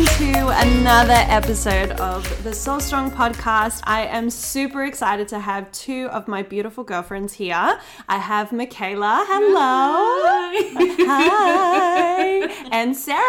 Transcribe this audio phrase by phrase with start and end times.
[0.00, 3.80] welcome to another episode of the Soul Strong podcast.
[3.84, 7.78] I am super excited to have two of my beautiful girlfriends here.
[8.08, 11.06] I have Michaela, hello.
[11.06, 12.68] Hi.
[12.72, 13.20] And Sarah.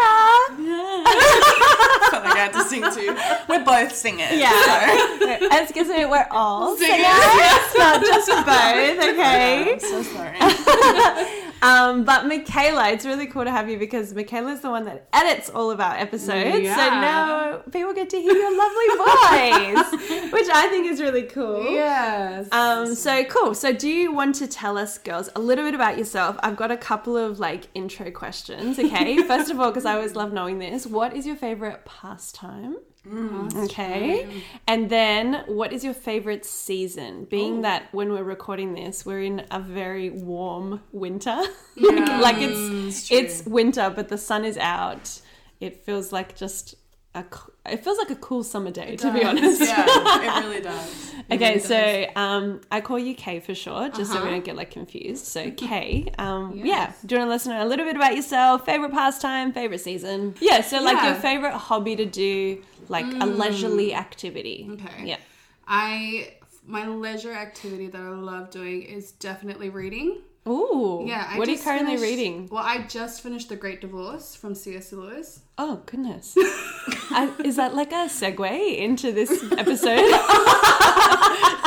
[2.10, 3.18] felt like I had to sing too.
[3.50, 4.32] We're both singers.
[4.32, 5.62] Yeah.
[5.62, 9.74] Excuse me, we're all Singers, singers, not just both, okay?
[9.74, 11.38] I'm so sorry.
[11.62, 15.08] Um, but Michaela, it's really cool to have you because Michaela is the one that
[15.14, 16.68] edits all of our episodes.
[16.68, 21.64] So now people get to hear your lovely voice, which I think is really cool.
[21.72, 22.52] yes.
[22.52, 23.54] Um, so cool.
[23.54, 26.38] So do you want to tell us, girls, a little bit about yourself?
[26.42, 28.80] I've got a couple of like intro questions.
[28.80, 29.22] Okay.
[29.28, 32.78] First of all, because I always love knowing this, what is your favorite pastime?
[33.08, 34.44] Okay.
[34.68, 37.26] And then what is your favorite season?
[37.26, 41.42] Being that when we're recording this, we're in a very warm winter.
[41.76, 42.20] Yeah.
[42.22, 45.22] like Mm, it's it's it's winter, but the sun is out.
[45.60, 46.76] It feels like just
[47.14, 47.26] a
[47.66, 49.60] it feels like a cool summer day, to be honest.
[49.62, 51.14] yeah, it really does.
[51.30, 54.32] It Okay, really so um, I call you Kay for short, just so we Uh-huh.
[54.32, 55.26] don't get like confused.
[55.26, 58.66] So Kay, um, yeah, do you want to listen to a little bit about yourself?
[58.66, 60.36] Favorite pastime, favorite season?
[60.40, 64.68] Yeah, so like your favorite hobby to do, like a leisurely activity.
[64.72, 65.06] Okay.
[65.06, 65.18] Yeah.
[65.68, 66.34] I
[66.66, 70.22] my leisure activity that I love doing is definitely reading.
[70.48, 71.04] Ooh.
[71.08, 71.28] Yeah.
[71.30, 72.48] I what are you currently finished- reading?
[72.52, 74.92] Well, I just finished The Great Divorce from C.S.
[74.92, 75.42] Lewis.
[75.58, 76.34] Oh goodness.
[77.12, 80.00] I, is that like a segue into this episode?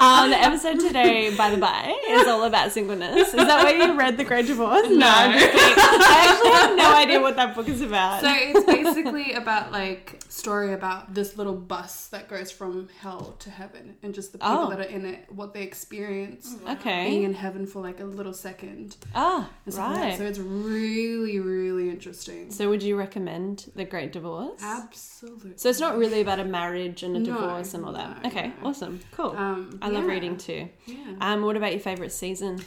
[0.00, 3.28] um, the episode today, by the by, is all about singleness.
[3.28, 4.88] Is that why you read The Great Divorce?
[4.88, 5.74] No, I'm just kidding.
[5.78, 8.20] I actually have no idea what that book is about.
[8.22, 13.50] So it's basically about like story about this little bus that goes from hell to
[13.50, 14.70] heaven and just the people Oh.
[14.70, 18.32] that are in it, what they experience okay, being in heaven for like a little
[18.34, 18.96] second.
[19.14, 20.18] Ah, and stuff like right.
[20.18, 22.50] So it's really, really interesting.
[22.50, 24.60] So would you recommend The Great Divorce?
[24.62, 25.52] Absolutely.
[25.56, 28.22] So it's not really about a marriage and a No, divorce and all that.
[28.22, 28.68] no, okay, no.
[28.68, 29.34] awesome, cool.
[29.36, 30.10] Um, I love yeah.
[30.10, 30.68] reading too.
[30.86, 30.96] Yeah.
[31.20, 32.60] Um, what about your favorite season?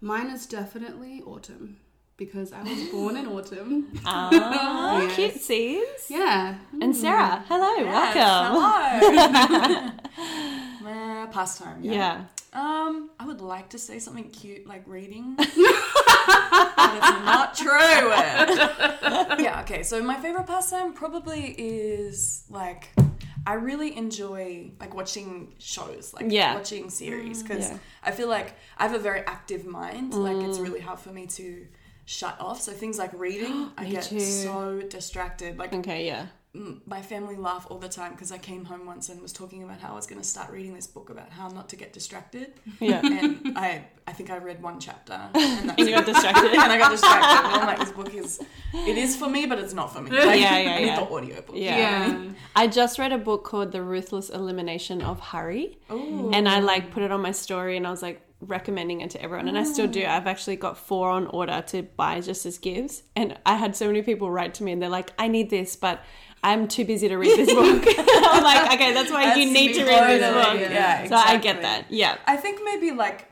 [0.00, 1.76] Mine is definitely autumn
[2.16, 3.88] because I was born in autumn.
[4.04, 5.14] Ah, Yes.
[5.16, 6.06] cute seeds.
[6.10, 6.56] Yeah.
[6.80, 9.42] And Sarah, hello, Yes, welcome.
[9.42, 9.90] Hello.
[10.84, 11.78] Uh, pastime.
[11.84, 11.92] Yeah.
[11.92, 12.24] Yeah.
[12.54, 15.56] Um, I would like to say something cute like reading, but it's
[17.24, 18.08] not true.
[19.42, 19.60] yeah.
[19.62, 19.82] Okay.
[19.84, 22.88] So my favorite pastime probably is like.
[23.46, 26.54] I really enjoy like watching shows, like Yeah.
[26.54, 27.78] watching series, mm, because Yeah.
[28.02, 30.14] I feel like I have a very active mind.
[30.14, 30.62] Like it's mm.
[30.62, 31.66] really hard for me to
[32.04, 32.60] shut off.
[32.60, 34.20] So things like reading, I get too.
[34.20, 35.58] so distracted.
[35.58, 36.26] Like Okay, yeah.
[36.54, 39.62] M- my family laugh all the time because I came home once and was talking
[39.62, 41.92] about how I was going to start reading this book about how not to get
[41.92, 42.52] distracted.
[42.80, 43.00] Yeah.
[43.04, 46.50] and I, I think I read one chapter and that's And you got distracted.
[46.52, 47.46] and I got distracted.
[47.46, 48.40] And I'm like, this book is,
[48.74, 50.10] it is for me, but it's not for me.
[50.10, 50.96] Like, Yeah, yeah, I need yeah.
[51.04, 51.54] the audio book.
[51.56, 51.76] Yeah.
[52.08, 52.32] Yeah.
[52.56, 55.78] I just read a book called The Ruthless Elimination of Hurry.
[55.88, 59.22] And I like put it on my story and I was like recommending it to
[59.22, 60.02] everyone and I still do.
[60.02, 60.08] Mm.
[60.08, 63.04] I've actually got four on order to buy just as gifts.
[63.14, 65.76] And I had so many people write to me and they're like, I need this,
[65.76, 66.02] but
[66.42, 67.84] I'm too busy to read this book.
[67.86, 70.60] I'm like, okay, that's why you need to read this book.
[70.60, 71.86] yeah, So I get that.
[71.90, 72.16] Yeah.
[72.26, 73.28] I think maybe like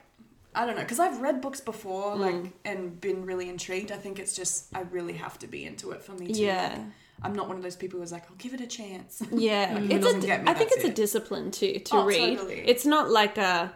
[0.55, 2.19] I don't know because I've read books before Mm.
[2.21, 3.91] like and been really intrigued.
[3.93, 6.33] I think it's just I really have to be into it for me to.
[6.41, 6.69] Yeah.
[6.73, 6.81] Like,
[7.23, 9.23] I'm not one of those people who's like, I'll give it a chance.
[9.33, 11.79] Yeah, Like, it it's doesn't a, get me, I think that's it's a discipline too
[11.79, 12.39] to Oh, read.
[12.39, 12.63] totally.
[12.67, 13.73] It's not like a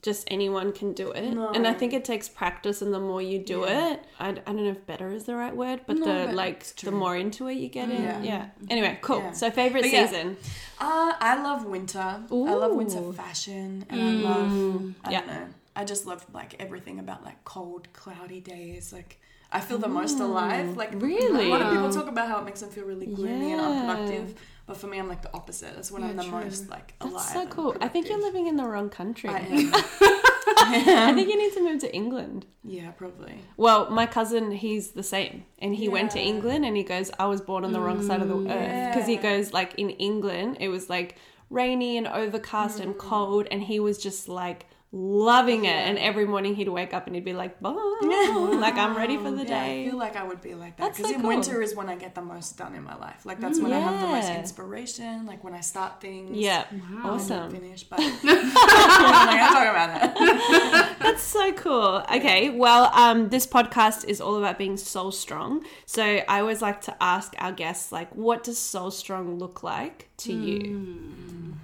[0.00, 1.50] just anyone can do it, No.
[1.50, 2.82] and I think it takes practice.
[2.82, 3.92] And the more you do Yeah.
[3.94, 6.34] it, I, I don't know if better is the right word, but No, the but
[6.36, 8.02] like the more into it you get in.
[8.02, 8.22] Yeah.
[8.22, 8.46] Yeah.
[8.70, 9.18] Anyway, cool.
[9.18, 9.32] Yeah.
[9.32, 10.06] So favorite But yeah.
[10.06, 10.36] season.
[10.80, 11.98] Uh, I love winter.
[11.98, 14.94] I love winter fashion, and I love.
[15.04, 15.18] I Yeah.
[15.20, 15.46] don't know.
[15.74, 18.92] I just love like everything about like cold, cloudy days.
[18.92, 19.20] Like
[19.50, 20.76] I feel the most alive.
[20.76, 21.46] Like Really?
[21.46, 24.34] a lot of people talk about how it makes them feel really gloomy and unproductive.
[24.68, 25.74] But for me, I'm like the opposite.
[25.74, 26.32] That's when I'm the true.
[26.44, 27.14] most like alive.
[27.14, 27.74] That's so cool.
[27.80, 29.30] I think you're living in the wrong country.
[29.30, 29.72] I am.
[29.74, 32.44] I think you need to move to England.
[32.64, 33.38] yeah, probably.
[33.56, 35.44] Well, my cousin, he's the same.
[35.58, 38.20] And he went to England and he goes, I was born on the wrong side
[38.22, 38.94] of the earth.
[38.94, 41.16] Because he goes, like, in England, it was like
[41.50, 42.82] rainy and overcast Mm.
[42.82, 43.48] and cold.
[43.50, 45.74] And he was just like loving it.
[45.74, 47.70] And every morning he'd wake up and he'd be like, bye.
[47.72, 51.10] like, I'm ready for the Yeah, I feel like I would be like that because
[51.10, 51.28] so in cool.
[51.28, 53.26] winter is when I get the most done in my life.
[53.26, 55.26] Like that's when I have the most inspiration.
[55.26, 56.36] Like when I start things.
[56.36, 56.64] Yeah.
[56.70, 57.50] and Awesome.
[57.50, 60.96] Finish, but I'm not gonna talk about that.
[61.00, 62.04] That's so cool.
[62.14, 65.64] Okay, well, um, this podcast is all about being soul strong.
[65.86, 70.08] So I always like to ask our guests, like, what does soul strong look like
[70.18, 71.54] to you?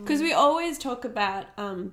[0.00, 1.92] Because we always talk about, um,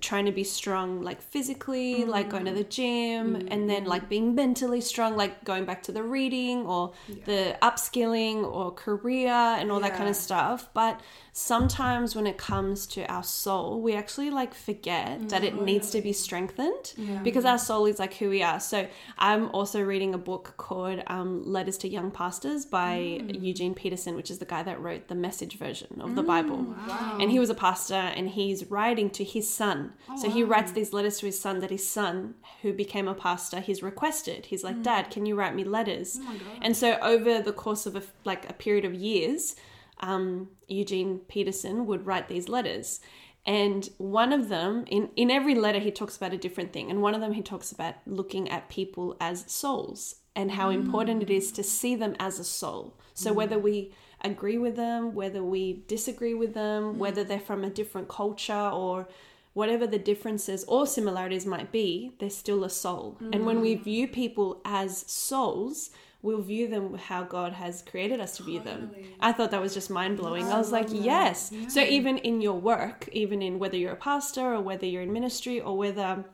[0.00, 2.70] trying to be strong like physically like going to the mm.
[2.70, 4.08] gym mm, and then like mm.
[4.08, 6.92] being mentally strong like going back to the reading or
[7.26, 10.68] the upskilling or career and all that kind of stuff.
[10.74, 11.00] But
[11.32, 16.02] sometimes when it comes to our soul we actually like forget that it needs to
[16.02, 16.92] be strengthened
[17.24, 18.60] because our soul is like who we are.
[18.60, 18.86] So
[19.18, 22.96] i'm also reading a book called um, letters to young pastors by
[23.28, 26.74] eugene peterson which is the guy that wrote the message version of the bible.
[27.18, 29.71] And he was a pastor and he's writing to his son
[30.08, 33.14] Oh, so he writes these letters to his son that his son who became a
[33.14, 34.46] pastor he's requested.
[34.46, 34.82] He's like hmm.
[34.82, 36.18] dad can you write me letters?
[36.20, 39.56] Oh and so over the course of a, like a period of years
[40.02, 43.00] um, Eugene Peterson would write these letters.
[43.44, 46.90] And one of them, in, in every letter, he talks about a different thing.
[46.90, 51.22] And one of them, he talks about looking at people as souls and how important
[51.22, 51.56] it is hmm.
[51.56, 52.96] to see them as a soul.
[53.14, 53.36] So hmm.
[53.36, 53.92] whether we
[54.24, 59.08] agree with them, whether we disagree with them, whether they're from a different culture or
[59.54, 63.18] whatever the differences or similarities might be, they're still a soul.
[63.32, 65.90] And when we view people as souls,
[66.22, 68.92] we'll view them how God has created us to view them.
[69.20, 70.46] I thought that was just mind blowing.
[70.46, 71.52] I was like, yes.
[71.68, 75.12] So even in your work, even in whether you're a pastor or whether you're in
[75.12, 76.24] ministry or whether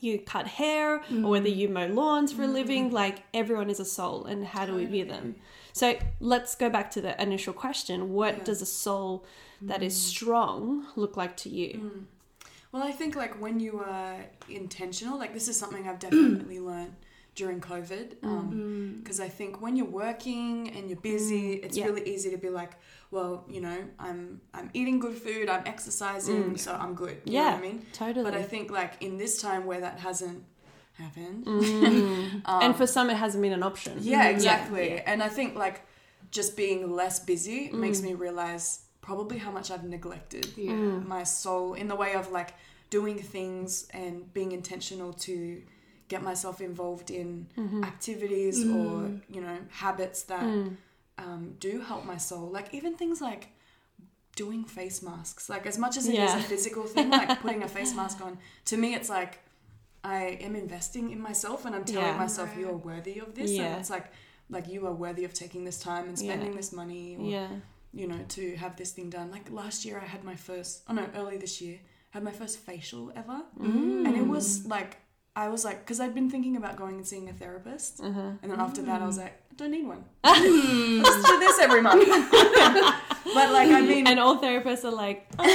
[0.00, 3.84] you cut hair or whether you mow lawns for a living, like everyone is a
[3.84, 5.34] soul and how do we view them?
[5.72, 8.12] So let's go back to the initial question.
[8.12, 9.24] What does a soul
[9.60, 12.06] that is strong look like to you?
[12.72, 14.16] Well, I think like when you are
[14.48, 16.94] intentional, like this is something I've definitely learned
[17.34, 18.22] during COVID.
[18.22, 18.96] Um, mm-hmm.
[18.98, 21.86] Because I think when you're working and you're busy, mm, it's Yeah.
[21.86, 22.72] really easy to be like,
[23.10, 26.58] well, you know, I'm I'm eating good food, I'm exercising, mm.
[26.58, 27.16] so I'm good.
[27.24, 27.86] You know Yeah, what I mean?
[27.92, 28.24] totally.
[28.24, 30.44] But I think like in this time where that hasn't
[30.94, 32.42] happened, mm.
[32.44, 33.94] um, and for some, it hasn't been an option.
[34.00, 34.34] yeah, mm-hmm.
[34.34, 35.00] exactly.
[35.00, 35.82] And I think like
[36.30, 40.72] just being less busy makes me realize probably how much I've neglected Yeah.
[40.72, 41.06] Mm.
[41.16, 42.50] my soul in the way of like
[42.96, 43.70] doing things
[44.02, 45.34] and being intentional to
[46.12, 47.28] get myself involved in
[47.62, 47.84] mm-hmm.
[47.92, 49.20] activities or mm.
[49.34, 50.70] you know habits that mm.
[51.24, 53.44] um, do help my soul like even things like
[54.42, 56.44] doing face masks like as much as it is Yeah.
[56.44, 58.32] a physical thing like putting a face mask on
[58.70, 59.32] to me it's like
[60.04, 62.24] I am investing in myself and I'm telling Yeah.
[62.26, 63.64] myself you are worthy of this Yeah.
[63.64, 64.06] and it's like
[64.56, 66.26] like you are worthy of taking this time and Yeah.
[66.28, 67.50] spending this money or Yeah.
[67.92, 69.30] You know, to have this thing done.
[69.30, 71.78] Like last year, I had my first, oh no, early this year,
[72.12, 73.42] I had my first facial ever.
[73.60, 74.06] Mm.
[74.06, 74.98] And it was like,
[75.36, 78.00] I was like, because I'd been thinking about going and seeing a therapist.
[78.00, 78.32] Uh-huh.
[78.42, 80.04] And then after that, I was like, I don't need one.
[80.24, 82.08] Just do this every month.
[82.08, 85.46] but like, I mean, And all therapists are like, that's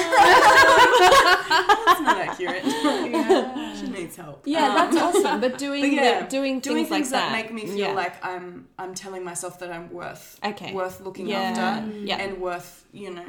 [2.01, 2.63] not accurate.
[2.65, 3.72] Yeah.
[4.03, 4.43] Needs help.
[4.45, 5.41] yeah, Um, that's awesome.
[5.41, 7.77] But doing But yeah, the, doing things, doing like things that, that make me feel
[7.89, 7.93] yeah.
[8.03, 10.71] like I'm I'm telling myself that I'm worth Okay.
[10.73, 11.41] worth looking Yeah.
[11.41, 12.17] after Yeah.
[12.23, 13.25] and worth you know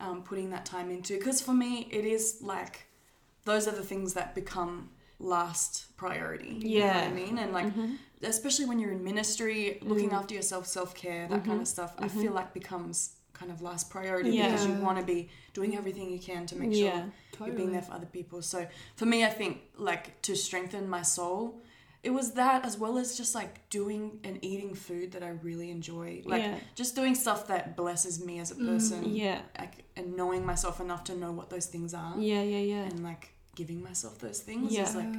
[0.00, 2.86] um, putting that time into because for me it is like
[3.44, 7.04] those are the things that become last priority you know what Yeah.
[7.04, 7.12] Mm-hmm.
[7.12, 7.72] I mean and like
[8.22, 10.18] especially when you're in ministry looking Mm.
[10.20, 14.30] after yourself self-care that kind of stuff I feel like becomes kind of last priority.
[14.30, 14.46] Yeah.
[14.50, 17.04] because you want to be doing everything you can to make sure Yeah,
[17.44, 18.42] you're being there for other people.
[18.42, 18.66] So
[18.96, 21.60] for me, I think like to strengthen my soul,
[22.02, 25.70] it was that as well as just like doing and eating food that I really
[25.70, 26.22] enjoy.
[26.24, 26.58] Like Yeah.
[26.74, 29.14] just doing stuff that blesses me as a mm, person.
[29.14, 29.40] Yeah.
[29.58, 32.14] Like, and knowing myself enough to know what those things are.
[32.18, 32.82] Yeah, yeah, yeah.
[32.84, 34.82] And like giving myself those things Yeah.
[34.88, 35.14] is like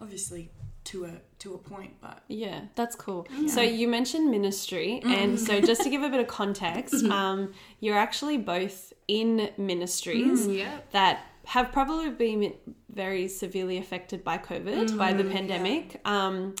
[0.00, 0.50] obviously
[0.86, 3.26] to a to a point, but Yeah, that's cool.
[3.48, 7.98] So you mentioned ministry, and so just to give a bit of context, um, you're
[7.98, 10.92] actually both in ministries Yep.
[10.92, 12.54] that have probably been
[12.90, 16.54] very severely affected by COVID, by the pandemic, um,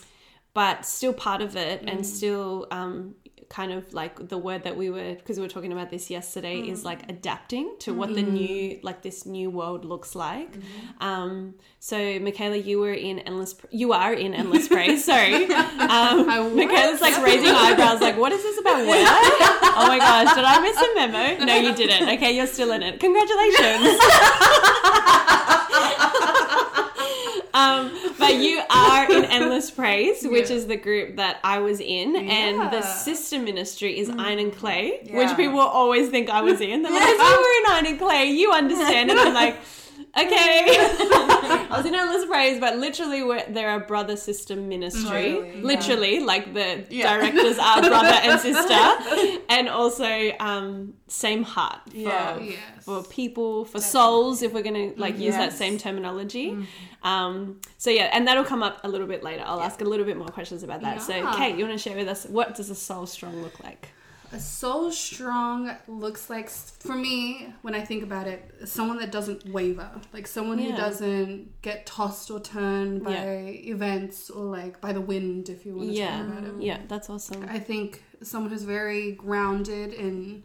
[0.54, 3.14] but still part of it, and still um,
[3.48, 6.60] kind of like the word that we were because we were talking about this yesterday
[6.60, 10.50] is like adapting to what the new like this new world looks like.
[11.00, 13.54] Um, so Michaela, you were in endless.
[13.70, 15.04] You are in endless praise.
[15.12, 16.26] Sorry, um.
[16.56, 18.86] Michaela's like raising eyebrows, like, what is this about?
[18.86, 18.98] What?
[19.78, 21.44] oh my gosh, did I miss a memo?
[21.44, 22.08] No, you didn't.
[22.16, 23.00] Okay, you're still in it.
[23.00, 23.98] Congratulations.
[27.56, 27.80] um,
[28.18, 30.56] but you are in Endless Praise, which Yeah.
[30.56, 35.00] is the group that I was in, and the sister ministry is Iron and Clay,
[35.10, 36.82] which people always think I was in.
[36.82, 39.10] They're like, if you were in Iron and Clay, you understand.
[39.10, 39.56] And I'm like.
[40.14, 45.32] I was in Endless Praise, but literally, we're, they're a brother sister ministry.
[45.32, 45.62] Totally, yeah.
[45.64, 47.16] literally, like the Yeah.
[47.18, 52.38] directors are brother and sister, and also um, same heart for, Yeah.
[52.38, 52.58] Yes.
[52.80, 56.56] for people, for souls, if we're going to like use that same terminology.
[57.02, 59.42] Um, so yeah, and that'll come up a little bit later.
[59.46, 61.02] I'll ask a little bit more questions about that.
[61.02, 63.90] So Kate, you want to share with us what does a soul strong look like?
[64.32, 69.48] A soul strong looks like, for me, when I think about it, someone that doesn't
[69.50, 69.88] waver.
[70.12, 73.32] Like someone who doesn't get tossed or turned by Yeah.
[73.74, 76.54] events or like by the wind, if you want to Yeah, talk about it.
[76.62, 77.46] yeah, that's awesome.
[77.48, 80.42] I think someone who's very grounded in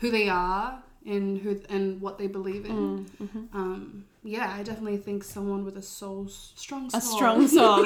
[0.00, 3.06] who they are, in who and what they believe in.
[3.20, 3.56] Mm-hmm.
[3.56, 6.98] Um, yeah, I definitely think someone with a soul, strong soul.
[6.98, 7.82] A strong soul.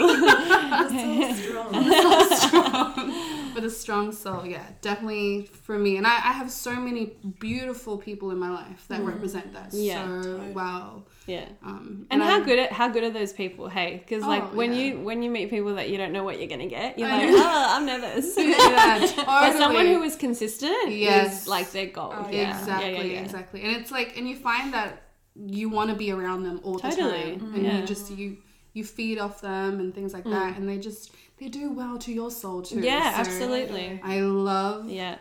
[1.72, 3.12] That's so strong.
[3.54, 7.96] with a strong soul yeah definitely for me and I, I have so many beautiful
[7.96, 9.84] people in my life that represent that Mm.
[9.86, 10.52] Yeah, so totally.
[10.52, 11.46] well yeah.
[11.64, 13.68] um, And how I- good how good are those people?
[13.68, 14.78] Hey, because like Oh, when yeah.
[14.80, 17.16] you when you meet people that you don't know what you're gonna get, you're I
[17.18, 17.36] like, know.
[17.38, 18.34] oh, I'm nervous.
[18.36, 21.42] yeah, But someone who is consistent Yes.
[21.42, 22.12] is like their goal.
[22.14, 22.56] Oh, yeah.
[22.60, 23.20] exactly yeah, yeah, yeah.
[23.22, 25.02] exactly and it's like and you find that
[25.46, 27.80] you want to be around them all the Totally, time and yeah.
[27.80, 28.38] you just you
[28.72, 32.12] you feed off them and things like that and they just they do well to
[32.12, 32.84] your soul too Mm.
[32.84, 34.00] Yeah, So absolutely.
[34.02, 35.16] i love Yeah.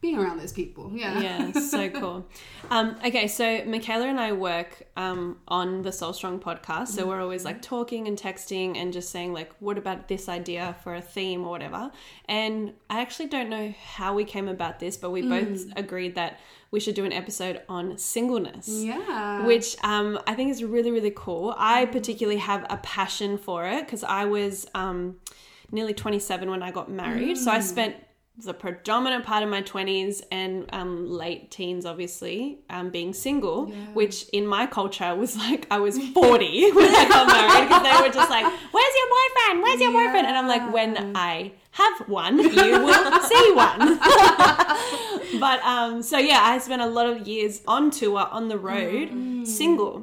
[0.00, 2.26] Being around those people yeah yeah, so cool.
[2.70, 7.20] Um, okay, so Michaela and I work um, on the Soul Strong podcast, so we're
[7.20, 11.00] always like talking and texting and just saying like, what about this idea for a
[11.00, 11.90] theme or whatever.
[12.26, 16.40] And I actually don't know how we came about this, but we both agreed that
[16.70, 18.68] we should do an episode on singleness.
[18.68, 21.54] yeah Which um, I think is really, really cool.
[21.56, 25.16] I particularly have a passion for it because I was um,
[25.72, 27.38] nearly 27 when I got married.
[27.38, 27.96] So I spent
[28.44, 34.28] the predominant part of my 20s and um, late teens, obviously, um, being single, which
[34.28, 38.14] in my culture was like I was 40 when I got married because they were
[38.14, 39.62] just like, Where's your boyfriend?
[39.62, 40.26] Where's your boyfriend?
[40.28, 43.98] And I'm like, When I have one, you will see one.
[45.40, 49.46] but um, so yeah, I spent a lot of years on tour, on the road,
[49.46, 50.02] single.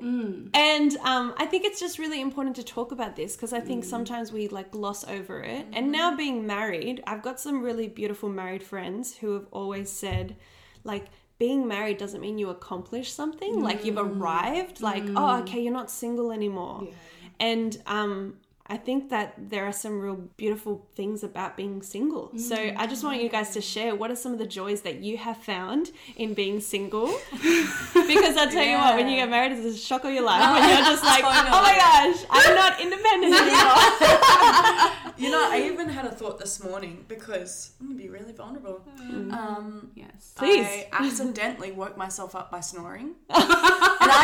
[0.54, 3.84] And um, I think it's just really important to talk about this because I think
[3.84, 5.66] sometimes we like gloss over it.
[5.74, 10.36] And now being married, I've got some really beautiful married friends who have always said,
[10.84, 13.62] like, being married doesn't mean you accomplish something.
[13.62, 14.82] Like you've arrived.
[14.82, 16.88] Like, oh, okay, you're not single anymore.
[17.40, 18.36] And um,
[18.68, 22.32] I think that there are some real beautiful things about being single.
[22.38, 25.04] So I just want you guys to share what are some of the joys that
[25.04, 27.06] you have found in being single.
[27.32, 30.42] because I'll tell you what, when you get married, it's a shock of your life
[30.60, 35.12] when you're just like, oh my gosh, I'm not independent anymore.
[35.18, 38.82] You know, I even had a thought this morning because I'm gonna be really vulnerable.
[39.00, 40.66] Um, yes Please.
[40.66, 44.15] I accidentally woke myself up by snoring, and I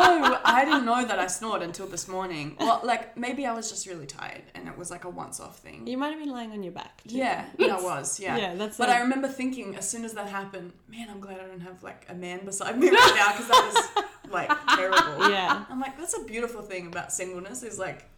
[0.00, 0.38] know.
[0.44, 2.56] I didn't know that I snored until this morning.
[2.60, 5.86] Well, like maybe I was just really tired, and it was like a once-off thing.
[5.86, 7.02] You might have been lying on your back.
[7.06, 7.16] too.
[7.16, 8.18] Yeah, yeah, I was.
[8.20, 11.20] Yeah, Yeah, that's But like- I remember thinking as soon as that happened, man, I'm
[11.20, 14.50] glad I don't have like a man beside me right now because that was like
[14.76, 15.28] terrible.
[15.34, 15.64] Yeah.
[15.68, 18.08] I'm like, that's a beautiful thing about singleness is like,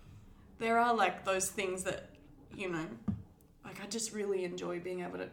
[0.59, 2.09] there are like those things that,
[2.55, 2.87] you know,
[3.65, 5.29] like I just really enjoy being able to.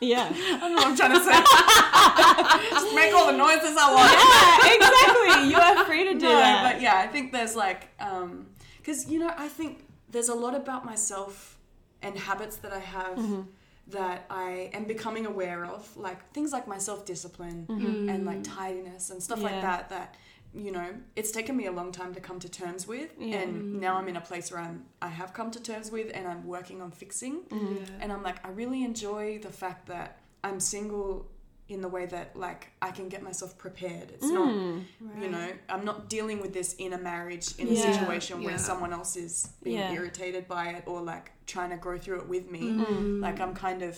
[0.00, 0.28] Yeah.
[0.34, 1.32] I don't know what I'm trying to say.
[2.70, 4.12] just make all the noises I want.
[4.12, 5.50] Yeah, exactly.
[5.50, 6.72] You are free to do no, that.
[6.74, 8.46] but yeah, I think there's like, um,
[8.78, 11.58] because you know, I think there's a lot about myself
[12.02, 13.40] and habits that I have Mm-hmm.
[13.88, 19.10] that I am becoming aware of, like things like my self discipline and like tidiness
[19.10, 19.46] and stuff Mm-hmm.
[19.48, 19.52] Yeah.
[19.52, 19.88] like that.
[19.90, 20.14] That
[20.54, 23.38] you know, it's taken me a long time to come to terms with, Yeah.
[23.40, 26.26] and now I'm in a place where I'm I have come to terms with, and
[26.28, 27.42] I'm working on fixing.
[27.44, 28.00] Mm-hmm.
[28.00, 31.26] And I'm like, I really enjoy the fact that I'm single
[31.68, 34.10] in the way that like I can get myself prepared.
[34.10, 34.84] It's not Mm.
[35.22, 38.58] you know i'm not dealing with this in a marriage in a Yeah, situation where
[38.58, 39.92] someone else is being Yeah.
[39.92, 43.20] irritated by it or like trying to grow through it with me Mm.
[43.22, 43.94] like i'm kind of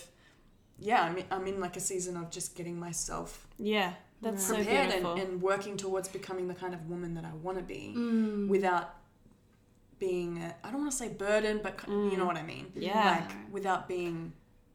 [0.79, 3.95] yeah I'm I'm in like a season of just getting myself Yeah.
[4.23, 5.15] That's so prepared and, beautiful.
[5.15, 8.49] and working towards becoming the kind of woman that i want to be Mm.
[8.49, 8.95] without
[9.99, 12.67] being a, i don't want to say burden but ki- you know what i mean
[12.77, 12.83] Mm.
[12.83, 13.25] Yeah.
[13.29, 14.33] like without being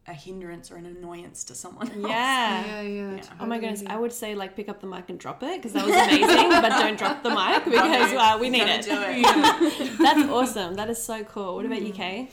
[0.08, 2.66] a hindrance or an annoyance to someone else yeah.
[2.66, 3.24] yeah yeah, Yeah.
[3.40, 5.74] Oh my goodness, I would say like pick up the mic and drop it because
[5.74, 8.82] that was amazing, but don't drop the mic because uh, we need it.
[8.84, 9.98] do it.
[10.06, 10.74] That's awesome.
[10.74, 11.54] That is so cool.
[11.56, 12.30] What about you, Kay?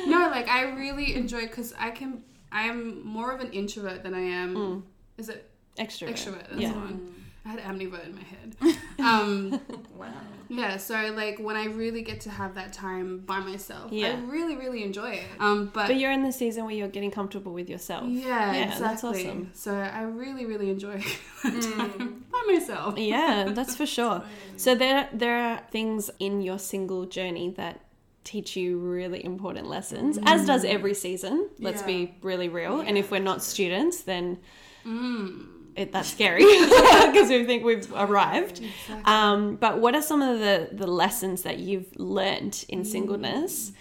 [0.00, 2.22] it No, like I really enjoy because I can.
[2.50, 4.84] I am more of an introvert than I am.
[5.18, 6.10] Is it Extrovert.
[6.14, 6.48] extrovert?
[6.48, 6.72] That's Yeah.
[6.72, 7.14] the one.
[7.44, 8.56] I had ambivert in my head.
[8.98, 9.60] Um,
[9.96, 10.08] wow
[10.48, 14.08] yeah, so like when I really get to have that time by myself, Yeah.
[14.08, 15.24] I really, really enjoy it.
[15.38, 18.04] Um, but, But you're in the season where you're getting comfortable with yourself.
[18.08, 18.82] yeah, Yeah, exactly.
[18.86, 19.50] that's awesome.
[19.54, 20.96] So I really, really enjoy
[21.42, 21.76] that mm.
[21.76, 22.98] time by myself.
[22.98, 24.22] Yeah, that's for sure.
[24.56, 27.80] So there there are things in your single journey that
[28.24, 30.70] teach you really important lessons, as does mm.
[30.70, 31.48] every season.
[31.60, 31.86] Let's Yeah.
[31.86, 32.80] be really real.
[32.80, 34.38] And if we're not students, then
[34.84, 35.46] mm.
[35.78, 38.58] It, that's scary because we think we've arrived.
[38.58, 39.02] Exactly.
[39.04, 43.72] Um, but what are some of the, the lessons that you've learned in singleness?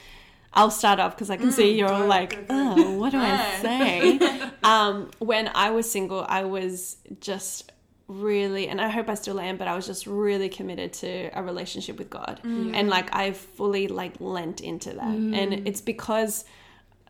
[0.53, 4.19] I'll start off because I can see you're all like, oh, what do I say?
[4.63, 7.71] um, when I was single, I was just
[8.07, 11.43] really, and I hope I still am, but I was just really committed to a
[11.43, 16.45] relationship with God, and like I fully like lent into that, and it's because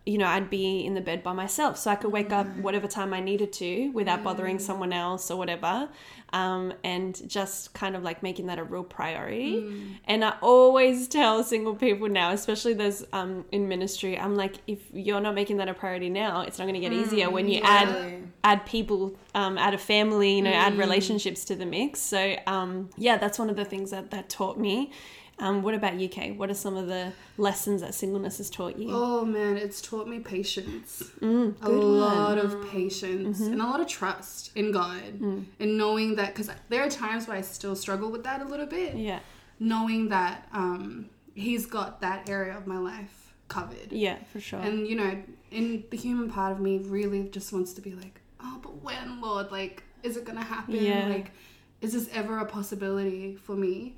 [0.07, 1.77] you know, I'd be in the bed by myself.
[1.77, 5.37] So I could wake up whatever time I needed to without bothering someone else or
[5.37, 5.89] whatever.
[6.33, 9.65] Um, and just kind of like making that a real priority.
[10.05, 14.79] And I always tell single people now, especially those um, in ministry, I'm like, if
[14.93, 17.61] you're not making that a priority now, it's not going to get easier when you
[17.63, 21.99] add add people, um, add a family, you know, add relationships to the mix.
[21.99, 24.91] So um, yeah, that's one of the things that that taught me.
[25.39, 26.31] Um, what about you, Kay?
[26.31, 28.87] What are some of the lessons that singleness has taught you?
[28.91, 31.03] Oh man, it's taught me patience.
[31.21, 36.15] Mm, a good lot of patience and a lot of trust in God and knowing
[36.15, 38.95] that because there are times where I still struggle with that a little bit.
[38.95, 39.19] Yeah,
[39.59, 43.91] Knowing that um, He's got that area of my life covered.
[43.91, 44.59] yeah, for sure.
[44.59, 48.21] And you know, in the human part of me really just wants to be like,
[48.41, 49.51] oh, but when, Lord?
[49.51, 50.73] Like, is it gonna happen?
[50.75, 51.07] Yeah.
[51.07, 51.31] Like,
[51.79, 53.97] is this ever a possibility for me?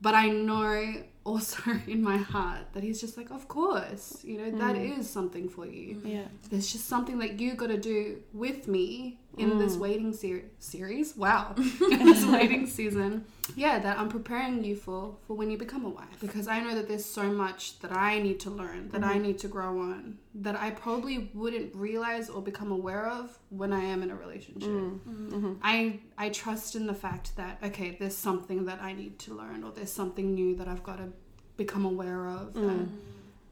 [0.00, 1.62] But I know also
[1.94, 5.66] in my heart that He's just like, of course, you know, that is something for
[5.66, 6.00] you.
[6.04, 7.98] yeah, There's just something that you got to do
[8.32, 9.58] with me in Mm.
[9.58, 11.08] this waiting ser- series.
[11.14, 11.54] Wow,
[11.94, 13.12] in this waiting season.
[13.54, 16.74] Yeah, that I'm preparing you for for when you become a wife because I know
[16.78, 19.14] that there's so much that I need to learn, that Mm-hmm.
[19.14, 20.16] I need to grow on,
[20.46, 23.24] that I probably wouldn't realize or become aware of
[23.60, 24.70] when I am in a relationship.
[24.70, 24.98] Mm.
[25.34, 25.52] Mm-hmm.
[25.74, 25.76] I
[26.24, 29.70] I trust in the fact that okay, there's something that I need to learn or
[29.76, 31.08] there's something new that I've got to
[31.56, 32.52] become aware of.
[32.54, 32.66] Mm.
[32.78, 32.88] That,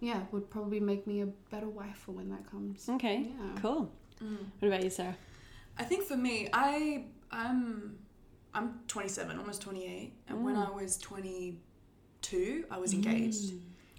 [0.00, 2.88] yeah, would probably make me a better wife for when that comes.
[2.88, 3.60] okay, Yeah.
[3.60, 3.90] cool.
[4.58, 5.16] What about you, Sarah?
[5.78, 7.98] I think for me, I I'm
[8.54, 13.52] I'm 27, almost 28, and when I was 22, I was engaged.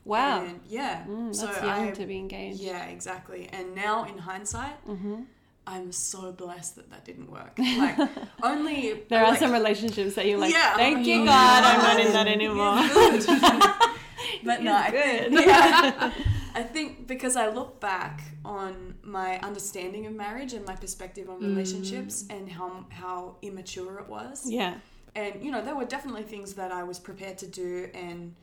[0.06, 1.04] Wow, And yeah.
[1.06, 2.60] mm, so that's young I, to be engaged.
[2.60, 3.50] yeah, exactly.
[3.52, 5.24] And now in hindsight, Mm-hmm.
[5.68, 7.58] I'm so blessed that that didn't work.
[7.58, 7.98] Like
[8.44, 10.76] only There are like, some relationships that you're like, Yeah.
[10.76, 12.76] thank you, Oh, God, I'm not in that anymore.
[14.44, 15.46] but no, I think, good.
[15.46, 16.12] yeah,
[16.54, 21.40] I think because I look back on my understanding of marriage and my perspective on
[21.42, 24.50] relationships and how how immature it was.
[24.50, 24.76] yeah,
[25.16, 28.36] And you know, there were definitely things that I was prepared to do and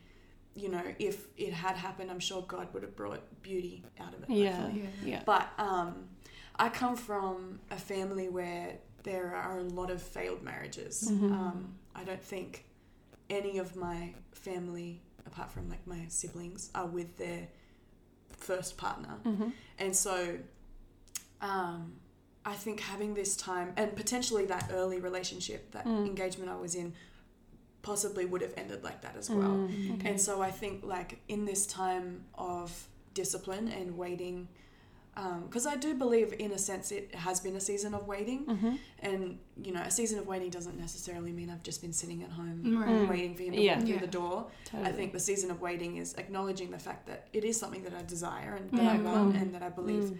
[0.54, 4.22] you know, if it had happened, I'm sure God would have brought beauty out of
[4.24, 4.28] it.
[4.28, 4.88] yeah, hopefully.
[5.02, 5.22] yeah.
[5.24, 6.08] But um,
[6.62, 11.10] I come from a family where there are a lot of failed marriages.
[11.10, 11.32] Mm-hmm.
[11.32, 12.64] Um, I don't think
[13.28, 17.48] any of my family, apart from like my siblings, are with their
[18.36, 19.14] first partner.
[19.24, 19.48] Mm-hmm.
[19.80, 20.38] And so
[21.40, 21.94] um,
[22.44, 26.06] I think having this time and potentially that early relationship, that Mm.
[26.06, 26.94] engagement I was in,
[27.82, 29.56] possibly would have ended like that as well.
[29.68, 30.10] Mm, okay.
[30.10, 34.46] And so I think, like, in this time of discipline and waiting,
[35.14, 38.46] because I do believe, in a sense, it has been a season of waiting.
[38.46, 38.78] Mhm.
[39.00, 42.30] And, you know, a season of waiting doesn't necessarily mean I've just been sitting at
[42.30, 43.08] home Right.
[43.08, 43.74] waiting for him to Yeah.
[43.76, 44.00] walk through Yeah.
[44.00, 44.50] the door.
[44.64, 44.88] Totally.
[44.88, 47.92] I think the season of waiting is acknowledging the fact that it is something that
[47.94, 49.42] I desire and that I want Mm.
[49.42, 50.18] and that I believe, Mm.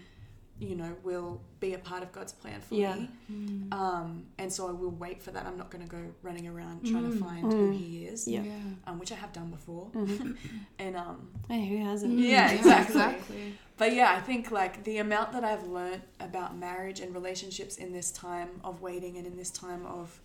[0.59, 2.95] You know, will be a part of God's plan for Yeah.
[2.95, 3.09] me.
[3.31, 3.73] Mm.
[3.73, 5.45] Um, and so I will wait for that.
[5.45, 7.19] I'm not going to go running around trying to Mm.
[7.19, 7.73] find who Mm.
[7.77, 8.43] he is, Yeah.
[8.85, 9.89] um, which I have done before.
[9.93, 10.37] Mhm.
[10.79, 12.13] And um, Hey, who hasn't?
[12.17, 12.29] Mm.
[12.29, 12.95] Yeah, exactly.
[12.95, 13.53] exactly.
[13.77, 17.91] but yeah, I think like the amount that I've learned about marriage and relationships in
[17.91, 20.21] this time of waiting and in this time of,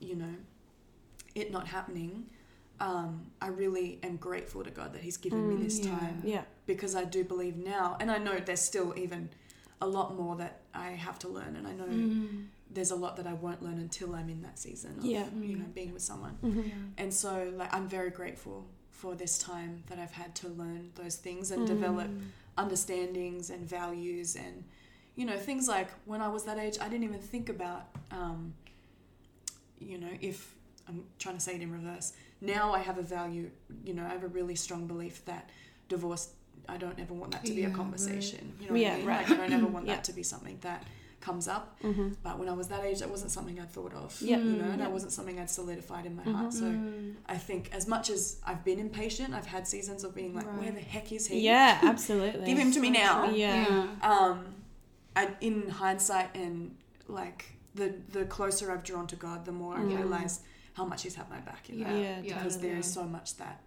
[0.00, 0.34] you know,
[1.34, 2.26] it not happening,
[2.78, 5.90] um, I really am grateful to God that He's given Mm, me this yeah.
[5.98, 6.44] time Yeah.
[6.66, 9.30] because I do believe now, and I know there's still even
[9.80, 12.46] a lot more that I have to learn, and I know Mm.
[12.70, 15.28] there's a lot that I won't learn until I'm in that season of, Yeah.
[15.40, 16.38] you know, being with someone.
[16.42, 16.92] Mhm.
[16.96, 21.16] And so, like, I'm very grateful for this time that I've had to learn those
[21.16, 21.66] things and Mm.
[21.66, 22.10] develop
[22.56, 24.64] understandings and values and,
[25.14, 28.54] you know, things like when I was that age, I didn't even think about, um,
[29.78, 30.54] you know, if
[30.88, 32.12] I'm trying to say it in reverse.
[32.40, 33.50] Now I have a value,
[33.84, 35.50] you know, I have a really strong belief that
[35.88, 36.30] divorce,
[36.68, 37.76] I don't ever want that to be Yeah, a right.
[37.76, 38.54] conversation.
[38.60, 39.06] You know what Yeah, I mean?
[39.06, 39.28] right.
[39.28, 39.94] Like, I don't ever want Yeah.
[39.96, 40.82] that to be something that
[41.20, 41.80] comes up.
[41.82, 42.14] Mhm.
[42.22, 44.16] But when I was that age, that wasn't something I'd thought of.
[44.20, 44.36] Yeah.
[44.38, 44.78] You know, Mm.
[44.78, 46.52] that wasn't something I'd solidified in my heart.
[46.52, 47.14] So Mm.
[47.26, 50.70] I think as much as I've been impatient, I've had seasons of being like, where
[50.70, 51.40] the heck is he?
[51.40, 52.44] Yeah, absolutely.
[52.50, 53.30] Give him to me now.
[53.30, 53.88] Yeah.
[54.02, 54.54] Um,
[55.16, 56.76] I, in hindsight and
[57.08, 59.96] like the the closer I've drawn to God, the more I Mm.
[59.96, 60.42] realized
[60.74, 61.92] how much He's had my back in that.
[61.92, 62.34] Yeah, Yeah.
[62.36, 63.62] Because there is so much that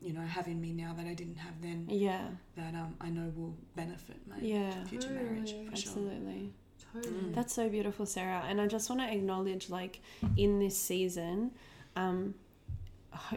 [0.00, 2.28] you know I have in me now that I didn't have then Yeah.
[2.56, 4.84] that um, I know will benefit my Yeah.
[4.84, 5.66] future marriage Totally.
[5.70, 5.92] for sure.
[5.92, 6.52] Absolutely.
[6.92, 7.14] Totally.
[7.14, 7.34] Mm.
[7.34, 8.42] That's so beautiful, Sarah.
[8.48, 10.00] And I just want to acknowledge, like,
[10.36, 11.52] in this season,
[11.94, 12.34] um,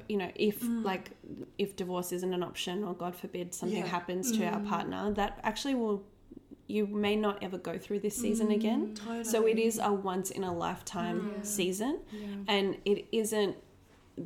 [0.07, 0.83] you know, if mm.
[0.83, 1.11] like
[1.57, 3.87] if divorce isn't an option, or God forbid something Yeah.
[3.87, 4.67] happens to our mm.
[4.67, 6.03] partner, that actually will
[6.67, 8.95] you may not ever go through this season again.
[8.95, 9.23] Totally.
[9.23, 11.99] So it is a once in a lifetime season,
[12.47, 13.57] and it isn't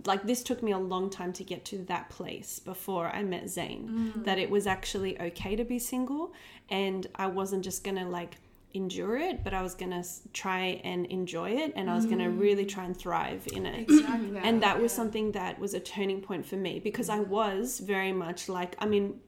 [0.06, 3.50] like this took me a long time to get to that place before I met
[3.50, 4.26] Zane mm.
[4.26, 6.34] that it was actually okay to be single
[6.70, 8.38] and I wasn't just going to like
[8.74, 12.20] endure it but I was going to try and enjoy it and I was going
[12.20, 12.40] to mm.
[12.40, 14.32] really try and thrive in it Exactly.
[14.34, 14.42] Yeah.
[14.44, 18.12] and that was something that was a turning point for me because I was very
[18.12, 19.22] much like I mean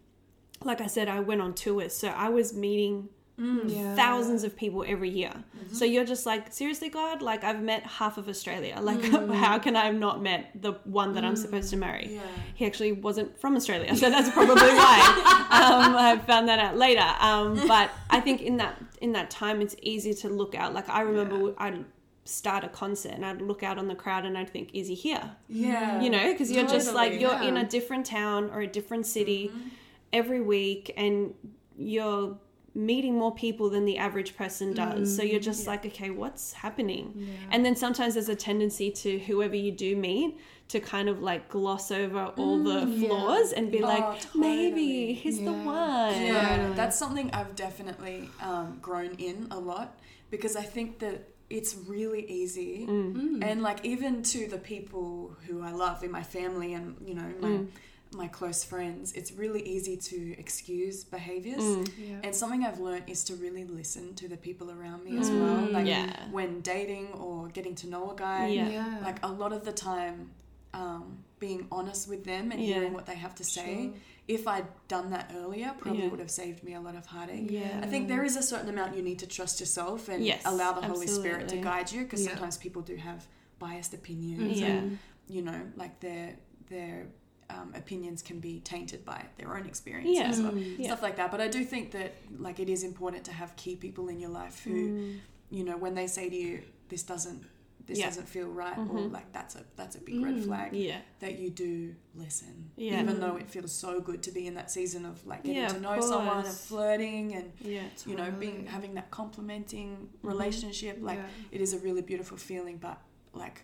[0.63, 3.95] like I said I went on tours so I was meeting Mm, yeah.
[3.95, 5.29] thousands of people every year.
[5.31, 5.73] Mm-hmm.
[5.73, 8.77] So you're just like, seriously, God, like I've met half of Australia.
[8.89, 9.35] Like, mm.
[9.35, 11.37] how can I have not met the one that I'm mm.
[11.37, 12.15] supposed to marry?
[12.15, 12.21] Yeah.
[12.55, 15.47] He actually wasn't from Australia, so that's probably why.
[15.51, 17.05] um, I found that out later.
[17.19, 20.73] Um, but I think in that in that time, it's easy to look out.
[20.73, 21.85] Like I remember, I'd
[22.25, 24.95] start a concert and I'd look out on the crowd and I'd think, is he
[24.95, 25.31] here?
[25.47, 26.01] Yeah.
[26.01, 29.49] you know because you're just like you're in a different town or a different city
[29.49, 29.69] mm-hmm.
[30.13, 31.33] every week and
[31.77, 32.37] you're
[32.75, 37.27] meeting more people than the average person does so you're just like okay what's happening
[37.51, 41.49] and then sometimes there's a tendency to whoever you do meet to kind of like
[41.49, 44.39] gloss over all the flaws and be Oh, like totally.
[44.47, 46.75] maybe he's the one Yeah, Totally.
[46.75, 52.23] that's something I've definitely um, grown in a lot because I think that it's really
[52.29, 53.43] easy Mm.
[53.43, 57.29] and like even to the people who I love in my family and you know
[57.41, 57.67] my Mm.
[58.11, 61.61] My close friends, it's really easy to excuse behaviors.
[61.61, 61.89] Mm.
[61.97, 62.15] Yeah.
[62.23, 65.67] And something I've learned is to really listen to the people around me as well.
[65.71, 66.27] Like Yeah.
[66.31, 68.69] when dating or getting to know a guy, Yeah.
[68.69, 68.99] Yeah.
[69.03, 70.31] like a lot of the time
[70.73, 72.75] um, being honest with them and Yeah.
[72.75, 73.91] hearing what they have to say
[74.27, 76.09] if i'd done that earlier probably Yeah.
[76.09, 77.79] would have saved me a lot of heartache Yeah.
[77.81, 80.73] i think there is a certain amount you need to trust yourself and Yes, allow
[80.73, 82.29] the holy spirit to guide you because Yeah.
[82.33, 83.25] sometimes people do have
[83.57, 84.67] biased opinions Yeah.
[84.67, 86.35] and you know like their
[86.69, 87.07] their
[87.49, 90.49] um, opinions can be tainted by their own experiences Yeah.
[90.49, 90.87] or Yeah.
[90.87, 93.75] stuff like that but i do think that like it is important to have key
[93.75, 95.19] people in your life who Mm.
[95.49, 97.43] you know when they say to you this doesn't
[97.87, 98.05] this Yeah.
[98.05, 99.11] doesn't feel right or Mhm.
[99.11, 100.45] like that's a that's a big red Mm.
[100.45, 103.01] flag yeah that you do listen Yeah.
[103.01, 105.79] even though it feels so good to be in that season of like getting to
[105.81, 110.27] know someone and flirting and yeah you know being having that complementing Mm-hmm.
[110.27, 111.19] relationship like
[111.51, 113.01] it is a really beautiful feeling but
[113.33, 113.63] like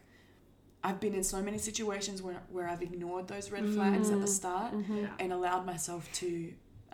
[0.87, 4.31] I've been in so many situations where, where I've ignored those red flags at the
[4.33, 4.39] Mm.
[4.41, 5.09] start Mhm.
[5.21, 6.27] And allowed myself to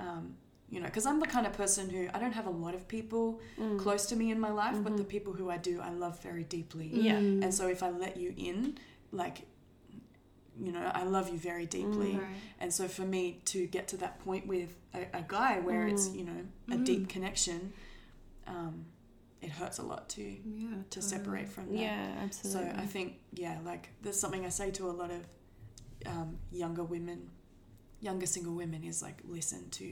[0.05, 0.25] um,
[0.73, 2.83] you know because i'm the kind of person who i don't have a lot of
[2.97, 3.25] people
[3.59, 3.77] Mm.
[3.83, 4.97] close to me in my life but Mhm.
[5.03, 7.19] the people who i do i love very deeply Yeah.
[7.19, 7.43] Mm.
[7.43, 8.57] and so if i let you in
[9.21, 9.37] like
[10.65, 12.37] you know i love you very deeply Right.
[12.61, 13.23] and so for me
[13.53, 16.15] to get to that point with a, a guy where it's Mm.
[16.19, 16.41] you know
[16.75, 16.85] a Mm.
[16.85, 17.59] deep connection
[18.47, 18.85] um,
[19.41, 20.69] it hurts a lot to Yeah.
[20.89, 21.09] to totally.
[21.09, 22.71] separate from that yeah absolutely.
[22.73, 25.21] so I think, yeah, like there's something I say to a lot of
[26.05, 27.29] um, younger women,
[27.99, 29.83] younger single women is like listen to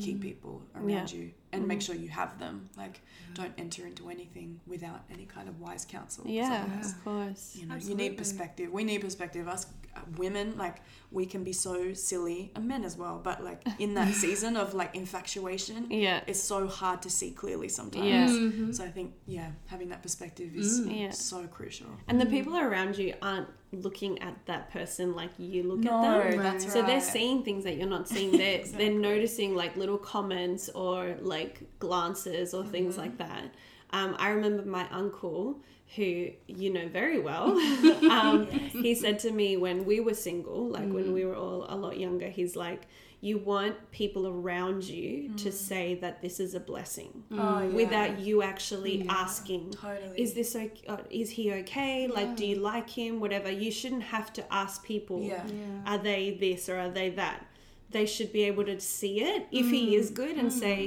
[0.00, 0.20] key Mm.
[0.20, 1.06] people around Yeah.
[1.06, 1.82] you and make Mhm.
[1.86, 2.68] sure you have them.
[2.76, 3.00] Like,
[3.34, 6.26] don't enter into anything without any kind of wise counsel.
[6.26, 8.72] yeah of course You know, you need perspective.
[8.72, 9.46] We need perspective.
[9.46, 9.66] Us
[10.16, 10.76] women, like,
[11.10, 13.20] we can be so silly, and men as well.
[13.22, 17.68] But like in that season of like infatuation, yeah it's so hard to see clearly
[17.68, 18.06] sometimes.
[18.06, 18.28] Yeah.
[18.28, 18.74] Mhm.
[18.74, 21.00] So I think, yeah, having that perspective is Mm.
[21.00, 21.10] Yeah.
[21.10, 21.88] so crucial.
[22.08, 26.30] And the people around you aren't looking at that person like you look no, at
[26.30, 26.42] them.
[26.42, 26.72] that's Right.
[26.72, 28.30] So they're seeing things that you're not seeing.
[28.32, 28.88] They're Exactly.
[28.88, 33.02] they're noticing like little comments or like glances or things Mm-hmm.
[33.02, 33.44] like that.
[33.90, 35.60] Um, I remember my uncle,
[35.96, 37.50] who you know very well.
[38.10, 40.92] um, he said to me when we were single, like Mm.
[40.94, 42.82] when we were all a lot younger, he's like,
[43.20, 47.38] "You want people around you to say that this is a blessing." Mm.
[47.38, 47.74] Oh, yeah.
[47.82, 49.12] Without you actually Yeah.
[49.24, 50.20] asking, Totally.
[50.20, 50.86] is this okay?
[50.88, 52.06] Uh, is he okay?
[52.08, 53.20] Like, do you like him?
[53.20, 53.50] Whatever.
[53.50, 55.44] You shouldn't have to ask people, Yeah.
[55.46, 55.92] Yeah.
[55.92, 57.46] are they this or are they that?
[57.90, 60.78] They should be able to see it if he is good and say,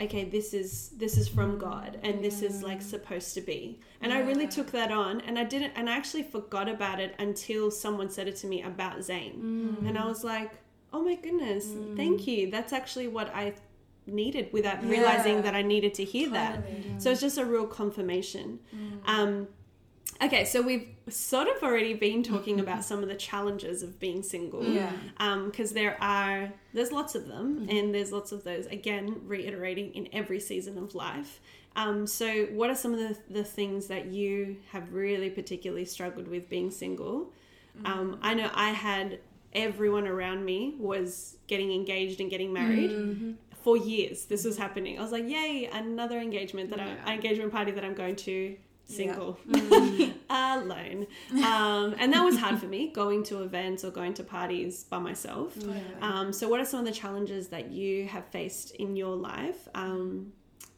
[0.00, 3.80] okay, this is this is from God and this is like supposed to be.
[4.00, 7.14] And I really took that on and I didn't and I actually forgot about it
[7.18, 9.76] until someone said it to me about Zane.
[9.86, 10.52] And I was like,
[10.92, 12.50] oh my goodness, thank you.
[12.50, 13.54] That's actually what I
[14.06, 14.90] needed without Yeah.
[14.90, 16.64] realizing that I needed to hear that.
[16.64, 16.94] Totally.
[16.98, 18.58] So it's just a real confirmation.
[18.74, 19.08] Mm.
[19.08, 19.48] Um,
[20.22, 24.22] okay, so we've sort of already been talking about some of the challenges of being
[24.22, 24.64] single.
[24.64, 24.92] Yeah.
[25.46, 27.76] Because there are, there's lots of them, Mm-hmm.
[27.76, 31.40] and there's lots of those, again, reiterating in every season of life.
[31.76, 36.26] Um, so, what are some of the, the things that you have really particularly struggled
[36.28, 37.32] with being single?
[37.84, 38.24] Um, Mm-hmm.
[38.24, 39.20] I know I had
[39.54, 43.34] everyone around me was getting engaged and getting married Mhm.
[43.64, 44.98] for years this was happening.
[44.98, 46.96] I was like, yay, another engagement that Yeah.
[47.04, 48.56] I, an engagement party that I'm going to
[48.90, 50.12] single Mm.
[50.30, 51.06] alone.
[51.44, 54.98] Um, and that was hard for me going to events or going to parties by
[54.98, 55.56] myself.
[56.00, 59.68] Um, so, what are some of the challenges that you have faced in your life
[59.74, 60.32] um,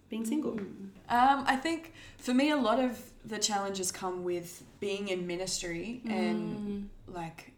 [0.09, 0.53] being single?
[1.09, 6.01] Um, I think for me, a lot of the challenges come with being in ministry
[6.09, 7.53] and like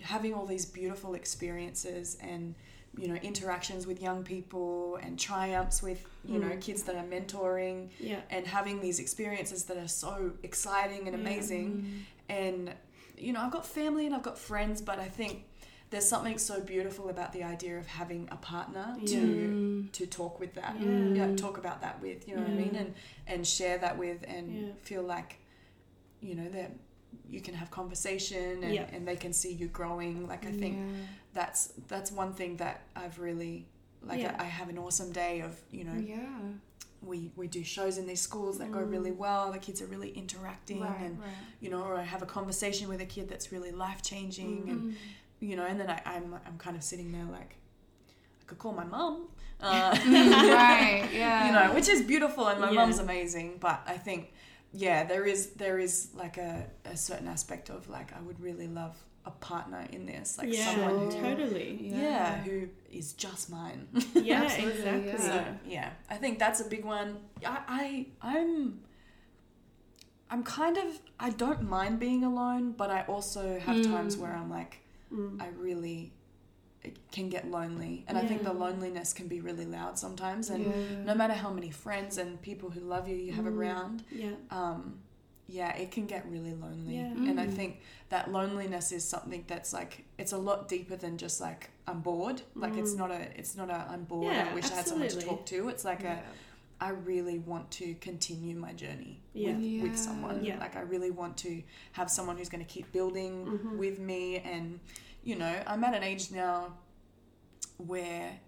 [0.00, 2.54] having all these beautiful experiences and
[3.00, 6.58] you know interactions with young people and triumphs with you know hmm.
[6.58, 8.20] kids that are mentoring Yeah.
[8.28, 11.22] and having these experiences that are so exciting and Yeah.
[11.22, 12.32] amazing hmm.
[12.32, 12.74] and
[13.16, 15.44] you know I've got family and I've got friends but I think
[15.88, 19.86] there's something so beautiful about the idea of having a partner to hmm.
[19.92, 21.08] to talk with that Yeah.
[21.18, 22.94] yeah, talk about that with you know what I mean and
[23.26, 24.72] and share that with and Yeah.
[24.82, 25.38] feel like
[26.20, 26.72] you know that
[27.28, 28.86] you can have conversation and, Yeah.
[28.92, 30.76] and they can see you growing like I think
[31.34, 33.66] that's that's one thing that I've really
[34.02, 34.34] like Yeah.
[34.38, 36.26] I, I have an awesome day of you know yeah.
[37.02, 40.10] we we do shows in these schools that go really well the kids are really
[40.10, 41.28] interacting Right, and right.
[41.60, 44.70] you know or I have a conversation with a kid that's really life changing Mm.
[44.70, 44.96] and
[45.40, 47.56] you know and then I, I'm I'm kind of sitting there like
[48.40, 49.28] I could call my mum
[49.62, 51.46] uh, right, yeah.
[51.46, 52.80] you know which is beautiful and my Yeah.
[52.80, 54.32] mum's amazing but I think
[54.72, 58.68] yeah there is there is like a, a certain aspect of like I would really
[58.68, 61.78] love a partner in this like yeah, someone who totally.
[61.82, 62.42] yeah.
[62.42, 65.06] who is just mine Yeah, exactly.
[65.08, 65.16] yeah.
[65.18, 67.18] so yeah, I think that's a big one.
[67.44, 68.06] I, I
[68.36, 68.80] I'm
[70.30, 74.50] I'm kind of I don't mind being alone, but I also have times where I'm
[74.50, 74.78] like
[75.12, 75.42] Mm.
[75.42, 76.12] I really
[76.84, 80.50] it can get lonely, and I think the loneliness can be really loud sometimes.
[80.50, 81.04] And Yeah.
[81.04, 84.36] no matter how many friends and people who love you you have around, Yeah.
[84.52, 85.00] um,
[85.50, 86.96] yeah, it can get really lonely.
[86.96, 87.28] Yeah.
[87.30, 91.40] And I think that loneliness is something that's like it's a lot deeper than just
[91.40, 92.42] like I'm bored.
[92.54, 94.32] Like it's not a it's not a I'm bored.
[94.32, 95.68] Yeah, I wish I had someone to talk to.
[95.68, 96.18] It's like Yeah.
[96.20, 99.52] a I really want to continue my journey Yeah.
[99.52, 99.82] with, Yeah.
[99.82, 100.44] with someone.
[100.44, 100.58] Yeah.
[100.58, 103.78] Like I really want to have someone who's going to keep building Mm-hmm.
[103.78, 104.78] with me and
[105.24, 106.72] you know, I'm at an age now
[107.76, 108.38] where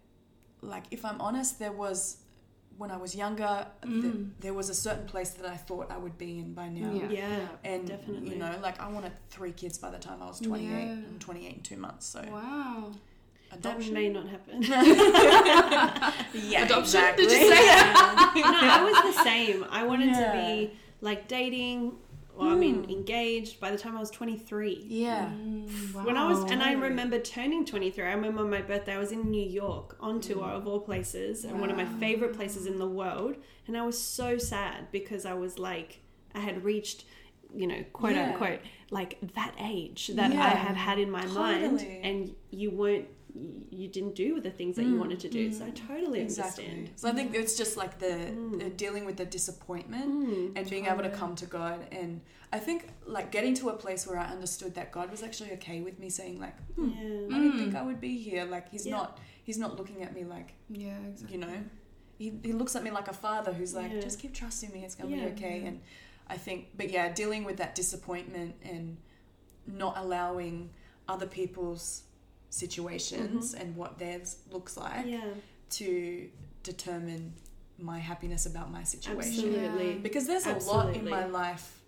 [0.62, 2.18] like if I'm honest there was
[2.78, 4.30] when I was younger th- mm.
[4.40, 6.92] there was a certain place that I thought I would be in by now.
[6.92, 7.08] Yeah.
[7.11, 7.40] Yeah.
[7.64, 8.30] And Definitely.
[8.30, 10.68] you know, like I wanted three kids by the time I was 28.
[10.70, 10.78] Yeah.
[10.92, 12.06] I'm 28 in 2 months.
[12.06, 12.92] So Wow.
[13.50, 13.94] That adoption.
[13.94, 14.62] may not happen.
[15.52, 16.12] yeah,
[16.64, 16.78] Adoption?
[16.82, 17.26] exactly.
[17.26, 19.64] Did you say no, I was the same.
[19.70, 20.32] I wanted Yeah.
[20.32, 21.92] to be like dating,
[22.42, 22.90] or I mean, hmm.
[22.90, 24.85] engaged by the time I was 23.
[24.87, 25.26] Yeah.
[25.26, 28.05] Mm, mm When I was, and I remember turning 23.
[28.05, 30.57] I remember my birthday, I was in New York on tour hmm.
[30.57, 33.37] of all places, and one of my favorite places in the world.
[33.66, 36.00] And I was so sad because I was like,
[36.35, 37.05] I had reached,
[37.55, 38.31] you know, quote Yeah.
[38.33, 40.57] unquote, like that age that I Yeah.
[40.57, 43.09] had had in my mind, and you weren't,
[43.71, 45.53] you didn't do the things that you mm, wanted to do.
[45.53, 45.88] So I mm.
[45.88, 46.64] totally Exactly.
[46.64, 46.90] understand.
[46.97, 48.59] So I think it's just like the, mm.
[48.59, 51.87] the dealing with the disappointment and being able to come to God.
[51.90, 52.21] And
[52.53, 55.81] I think like getting to a place where I understood that God was actually okay
[55.81, 57.37] with me saying like, hmm, Yeah.
[57.37, 58.45] I didn't think I would be here.
[58.45, 58.97] Like he's Yeah.
[58.97, 61.37] not he's not looking at me like Yeah, exactly.
[61.38, 61.57] you know
[62.18, 64.01] he, he looks at me like a father who's like Yeah.
[64.01, 65.25] just keep trusting me it's gonna Yeah.
[65.25, 65.81] be okay and
[66.29, 68.97] i think but yeah dealing with that disappointment and
[69.66, 70.71] not allowing
[71.09, 72.05] other people's
[72.52, 75.30] situations and what theirs looks like Yeah.
[75.70, 76.28] to
[76.62, 77.32] determine
[77.78, 79.94] my happiness about my situation Absolutely.
[79.98, 81.78] because there's a lot in my life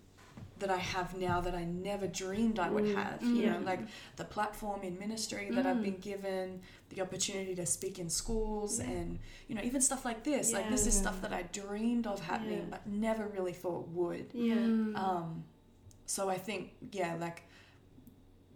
[0.61, 3.22] that I have now that I never dreamed I would Mm, have.
[3.22, 3.53] You yeah.
[3.59, 3.81] know, like
[4.16, 9.18] the platform in ministry that I've been given, the opportunity to speak in schools, and
[9.48, 10.53] you know, even stuff like this.
[10.53, 12.70] Like this is stuff that I dreamed of happening, Yeah.
[12.70, 14.27] but never really thought would.
[14.33, 14.55] Yeah.
[14.55, 14.96] Mm.
[14.96, 15.44] Um,
[16.07, 17.42] so I think, yeah, like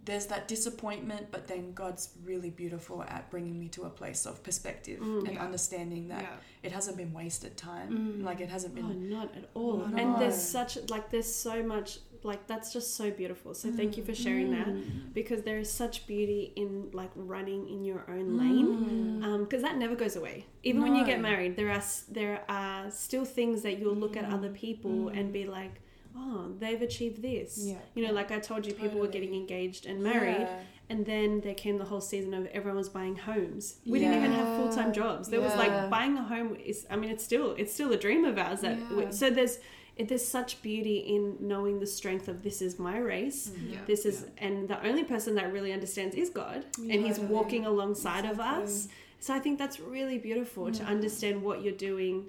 [0.09, 4.43] there's that disappointment, but then God's really beautiful at bringing me to a place of
[4.43, 5.25] perspective mm.
[5.27, 5.43] and Yeah.
[5.43, 6.37] understanding that Yeah.
[6.63, 7.89] it hasn't been wasted time.
[8.19, 8.23] Mm.
[8.25, 8.85] Like it hasn't been.
[8.85, 9.77] Oh, not at all.
[9.77, 9.97] No.
[9.97, 13.53] And there's such like there's so much like that's just so beautiful.
[13.53, 14.83] So thank you for sharing that mm.
[14.83, 15.13] Mm.
[15.13, 19.23] because there is such beauty in like running in your own lane Mm.
[19.25, 20.45] Um, because that never goes away.
[20.63, 24.25] Even when you get married, there are there are still things that you'll look at
[24.25, 25.81] other people and be like,
[26.19, 27.59] oh, they've achieved this.
[27.61, 27.77] Yeah.
[27.95, 30.41] You know, like I told you, people were getting engaged and married.
[30.41, 30.59] Yeah.
[30.91, 33.75] And then there came the whole season of everyone was buying homes.
[33.85, 35.29] We didn't even have full time jobs.
[35.29, 36.87] There was like buying a home is.
[36.89, 38.61] I mean, it's still it's still a dream of ours.
[38.61, 39.11] That Yeah.
[39.11, 39.59] so there's
[39.97, 43.49] it, there's such beauty in knowing the strength of this is my race.
[43.49, 43.73] Mm-hmm.
[43.73, 43.79] Yeah.
[43.85, 48.25] This is and the only person that really understands is God, and He's walking alongside
[48.25, 48.87] of us.
[49.19, 52.27] So I think that's really beautiful to understand what you're doing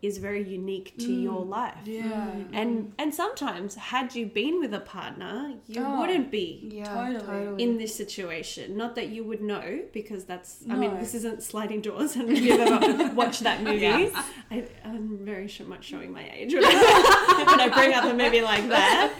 [0.00, 1.74] is very unique to your life.
[1.84, 2.30] Yeah.
[2.52, 5.98] And and sometimes had you been with a partner, you Oh.
[6.00, 7.20] wouldn't be Yeah, Totally.
[7.26, 7.62] totally.
[7.64, 8.76] in this situation.
[8.76, 12.14] Not that you would know, because that's, I mean, this isn't sliding doors.
[12.16, 14.12] And if you've ever watched that movie, Yes.
[14.50, 18.68] I, I'm very sh- much showing my age when I, bring up a movie like
[18.68, 19.12] that.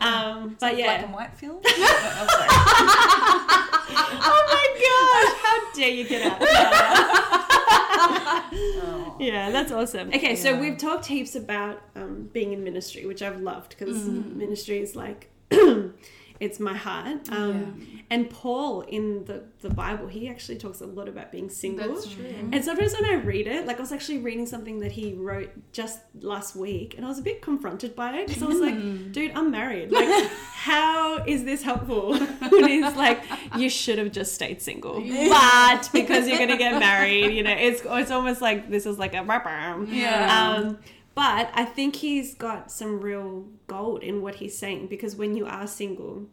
[0.00, 1.04] Um, but Black yeah.
[1.04, 1.60] and white film.
[1.66, 2.26] Oh.
[4.26, 7.40] Oh my gosh, how dare you get out
[8.06, 9.16] Oh.
[9.20, 10.08] Yeah, that's awesome.
[10.08, 14.34] Okay, so we've talked heaps about um, being in ministry, which I've loved because Mm.
[14.36, 15.30] ministry is like
[16.44, 17.28] it's my heart.
[17.30, 21.94] Um, And Paul in the the Bible, he actually talks a lot about being single.
[21.94, 22.26] That's true.
[22.52, 25.50] And sometimes when I read it, like I was actually reading something that he wrote
[25.72, 25.98] just
[26.32, 28.78] last week, and I was a bit confronted by it because I was like,
[29.14, 29.88] dude, I'm married.
[29.90, 30.12] Like,
[30.70, 32.06] how is this helpful?
[32.52, 33.18] when he's like,
[33.56, 37.80] you should have just stayed single, but because you're gonna get married, you know, it's
[37.84, 40.56] it's almost like this is like a Yeah.
[40.58, 40.78] um,
[41.14, 45.46] but I think he's got some real gold in what he's saying because when you
[45.46, 46.26] are single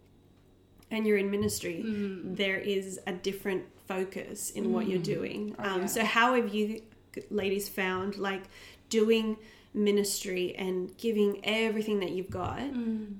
[0.89, 1.83] and you're in ministry,
[2.23, 5.55] there is a different focus in what you're doing.
[5.59, 5.85] Oh, um, yeah.
[5.87, 6.81] So, how have you
[7.29, 8.43] ladies found like
[8.89, 9.37] doing
[9.73, 12.59] ministry and giving everything that you've got?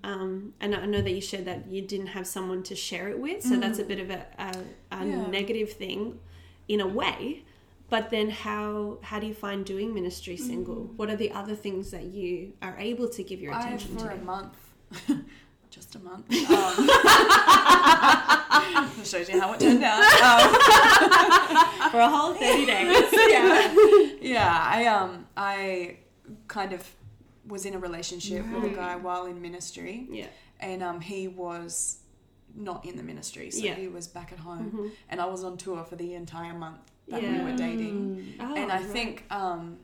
[0.03, 3.19] Um, and I know that you shared that you didn't have someone to share it
[3.19, 4.55] with, so that's a bit of a, a,
[4.91, 5.27] a Yeah.
[5.27, 6.19] negative thing
[6.67, 7.43] in a way
[7.91, 11.91] but then how how do you find doing ministry single what are the other things
[11.91, 14.55] that you are able to give your I attention for to a month.
[15.69, 16.25] Just a month.
[18.51, 20.01] Um, shows you how it turned out.
[20.29, 23.73] Um, for a whole 30 days yeah,
[24.21, 24.63] yeah.
[24.75, 25.97] I um, I
[26.47, 26.81] kind of
[27.47, 30.27] was in a relationship with a guy while in ministry, yeah
[30.59, 31.97] and um, he was
[32.55, 33.75] not in the ministry, so Yeah.
[33.75, 34.91] he was back at home, Mhm.
[35.09, 38.35] and I was on tour for the entire month that we were dating.
[38.39, 38.85] oh, and I right.
[38.85, 39.77] think um,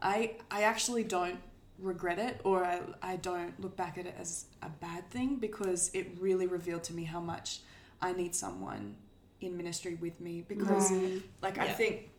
[0.00, 1.38] I I actually don't
[1.78, 5.90] regret it or I, I don't look back at it as a bad thing because
[5.94, 7.60] it really revealed to me how much
[8.00, 8.94] I need someone
[9.40, 11.22] in ministry with me because Right.
[11.42, 11.64] like Yeah.
[11.64, 12.10] I think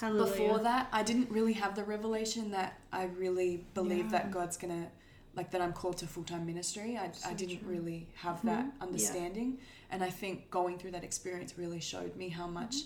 [0.00, 0.24] Hallelujah.
[0.30, 4.12] before that I didn't really have the revelation that I really believe Yeah.
[4.12, 4.90] that God's gonna
[5.34, 6.96] like that I'm called to full time ministry.
[6.98, 7.68] I, I didn't true.
[7.70, 8.80] really have that Mhm.
[8.80, 9.58] understanding
[9.90, 12.76] and I think going through that experience really showed me how much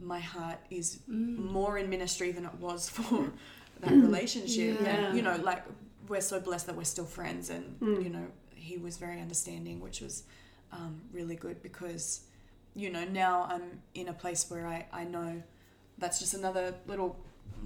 [0.00, 1.50] my heart is Mm.
[1.52, 3.30] more in ministry than it was for
[3.80, 4.80] that relationship.
[4.80, 4.88] Yeah.
[4.88, 5.64] And, you know, like
[6.08, 8.02] we're so blessed that we're still friends, and Mm.
[8.04, 10.22] you know, he was very understanding, which was
[10.72, 12.20] um, really good because,
[12.74, 15.42] you know, now I'm in a place where I, I know
[15.96, 17.16] that's just another little,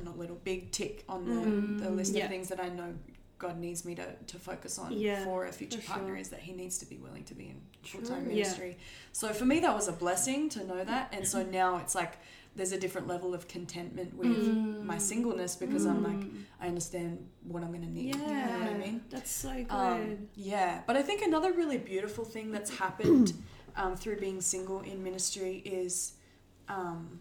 [0.05, 1.81] not little, big tick on the, Mm.
[1.81, 2.25] the list Yeah.
[2.25, 2.95] of things that I know
[3.43, 6.17] God needs me to, to focus on Yeah, for a future for partner sure.
[6.17, 8.33] is that he needs to be willing to be in full time True.
[8.33, 8.43] Yeah.
[8.45, 8.79] ministry.
[9.13, 11.13] So for me, that was a blessing to know that.
[11.13, 12.15] And so now it's like
[12.55, 14.85] there's a different level of contentment with Mm.
[14.85, 16.43] my singleness because I'm like, Mm.
[16.61, 17.19] I understand
[17.53, 18.15] what I'm going to need.
[18.15, 19.01] yeah, You know what I mean?
[19.11, 20.83] that's so good Um, yeah.
[20.87, 23.33] But I think another really beautiful thing that's happened
[23.77, 26.13] um, through being single in ministry is,
[26.69, 27.21] um,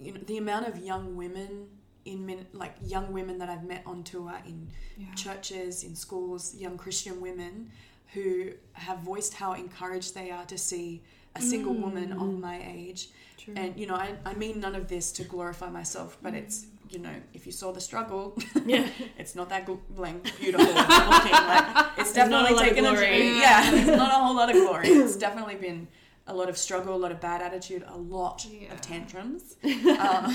[0.00, 1.66] you know, the amount of young women
[2.12, 4.58] in min- like young women that I've met on tour in
[4.96, 5.14] Yeah.
[5.24, 7.70] churches, in schools, young Christian women
[8.14, 11.02] who have voiced how encouraged they are to see
[11.36, 12.40] a single woman of Mm.
[12.40, 13.10] my age.
[13.36, 13.54] True.
[13.56, 16.98] And, you know, I, I mean none of this to glorify myself, but it's, you
[16.98, 18.24] know, if you saw the struggle,
[18.66, 18.86] yeah
[19.20, 20.72] it's not that gl- like, beautiful.
[20.74, 23.38] Like, it's There's not a definitely taken a journey.
[23.44, 24.88] Yeah, it's not a whole lot of glory.
[24.88, 25.86] It's definitely been
[26.28, 28.72] a lot of struggle, a lot of bad attitude, a lot Yeah.
[28.74, 29.56] of tantrums.
[30.06, 30.28] um,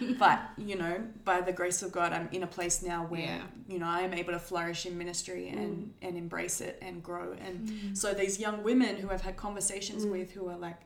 [0.18, 0.94] but you know,
[1.24, 3.42] by the grace of God, I'm in a place now where Yeah.
[3.72, 5.88] you know I am able to flourish in ministry and Mm.
[6.06, 7.26] and embrace it and grow.
[7.46, 7.96] And Mm.
[7.96, 10.12] so these young women who I've had conversations Mm.
[10.12, 10.80] with, who are like.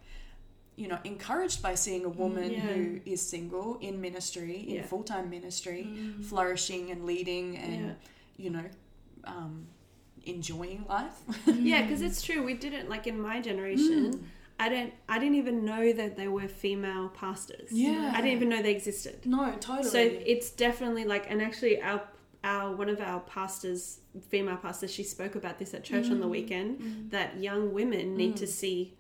[0.85, 2.61] You know, encouraged by seeing a woman Yeah.
[2.61, 6.25] who is single in ministry, in full time ministry, Mm.
[6.31, 7.97] flourishing and leading, and
[8.37, 8.65] you know,
[9.25, 9.67] um,
[10.25, 11.17] enjoying life.
[11.71, 15.65] yeah because it's true we didn't like in my generation i don't i didn't even
[15.65, 17.71] know that there were female pastors.
[17.71, 18.13] Yeah.
[18.15, 19.25] i didn't even know they existed.
[19.25, 19.89] No, totally.
[19.89, 22.03] So it's definitely like, and actually, our
[22.45, 26.27] our one of our pastors, female pastors, she spoke about this at church on the
[26.27, 26.31] mm.
[26.31, 27.11] weekend mm.
[27.11, 28.49] that young women need to mm.
[28.49, 28.97] see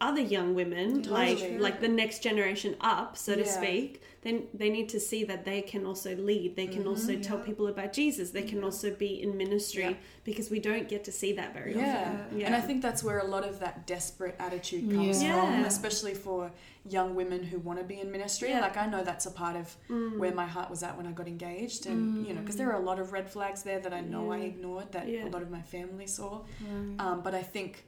[0.00, 1.58] other young women, like Totally.
[1.58, 4.00] like the next generation up, so to speak.
[4.22, 6.54] Then they need to see that they can also lead.
[6.56, 8.30] They can also tell people about Jesus.
[8.30, 9.94] They can also be in ministry Yeah.
[10.24, 12.16] because we don't get to see that very yeah.
[12.26, 12.42] often.
[12.42, 15.32] and I think that's where a lot of that desperate attitude comes Yeah.
[15.40, 16.50] from, especially for
[16.88, 18.50] young women who want to be in ministry.
[18.50, 18.60] Yeah.
[18.60, 20.18] Like I know that's a part of Mm.
[20.18, 22.80] where my heart was at when I got engaged, and you know, because there are
[22.80, 25.26] a lot of red flags there that I know I ignored that Yeah.
[25.26, 26.40] a lot of my family saw.
[26.60, 26.96] Right.
[27.04, 27.84] Um, but I think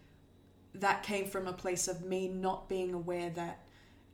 [0.74, 3.60] that came from a place of me not being aware that,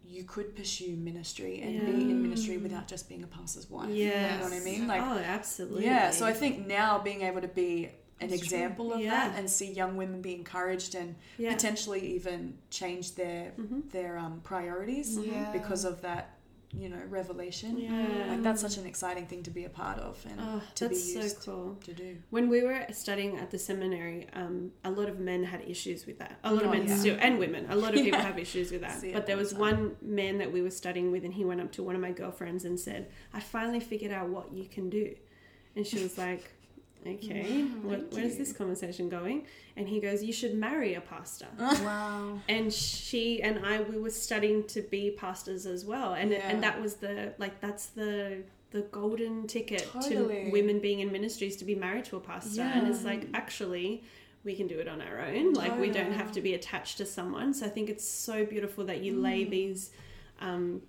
[0.09, 3.89] you could pursue ministry and be in ministry without just being a pastor's wife.
[3.91, 4.35] Yes.
[4.35, 4.87] You know what I mean?
[4.87, 5.85] Like oh, absolutely.
[5.85, 7.87] yeah, so I think now being able to be
[8.21, 8.45] an That's true.
[8.45, 9.11] example of Yeah.
[9.11, 11.53] that and see young women be encouraged and Yeah.
[11.53, 13.91] potentially even change their Mhm.
[13.91, 15.51] their um, priorities Yeah.
[15.53, 16.36] because of that,
[16.79, 17.79] you know, revelation.
[17.79, 18.27] Yeah.
[18.29, 20.95] Like that's such an exciting thing to be a part of and Oh, to be
[20.95, 21.77] that's so used cool.
[21.85, 22.17] to do.
[22.31, 26.19] When we were studying at the seminary, um, a lot of men had issues with
[26.19, 26.39] that.
[26.45, 26.97] A lot of Oh, men yeah.
[26.97, 27.67] still, and women.
[27.71, 29.03] A lot of people have issues with that.
[29.13, 29.61] But there was time.
[29.61, 32.13] one man that we were studying with, and he went up to one of my
[32.13, 35.15] girlfriends and said, "I finally figured out what you can do,"
[35.75, 36.53] and she was like.
[37.07, 39.47] Okay, what, where's this conversation going?
[39.77, 41.47] And he goes, You should marry a pastor.
[41.59, 42.41] Wow.
[42.49, 46.49] and she and I we were studying to be pastors as well and Yeah.
[46.49, 48.43] and that was the like that's the
[48.73, 50.45] the golden ticket Totally.
[50.47, 54.03] to women being in ministries to be married to a pastor and it's like actually
[54.45, 57.07] we can do it on our own like we don't have to be attached to
[57.07, 59.51] someone so I think it's so beautiful that you lay Mm.
[59.51, 59.91] these
[60.41, 60.83] um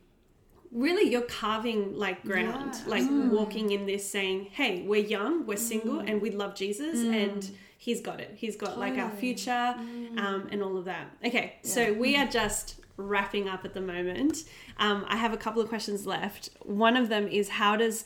[0.71, 2.89] really you're carving like ground Yeah.
[2.89, 3.29] like Mm.
[3.29, 7.13] walking in this saying hey we're young we're single and we love jesus Mm.
[7.23, 8.33] and he's got it.
[8.35, 9.21] He's got like our Totally.
[9.21, 9.75] future
[10.17, 11.05] um, and all of that.
[11.23, 14.43] Okay so we are just wrapping up at the moment.
[14.79, 16.49] Um, i have a couple of questions left.
[16.63, 18.03] One of them is how does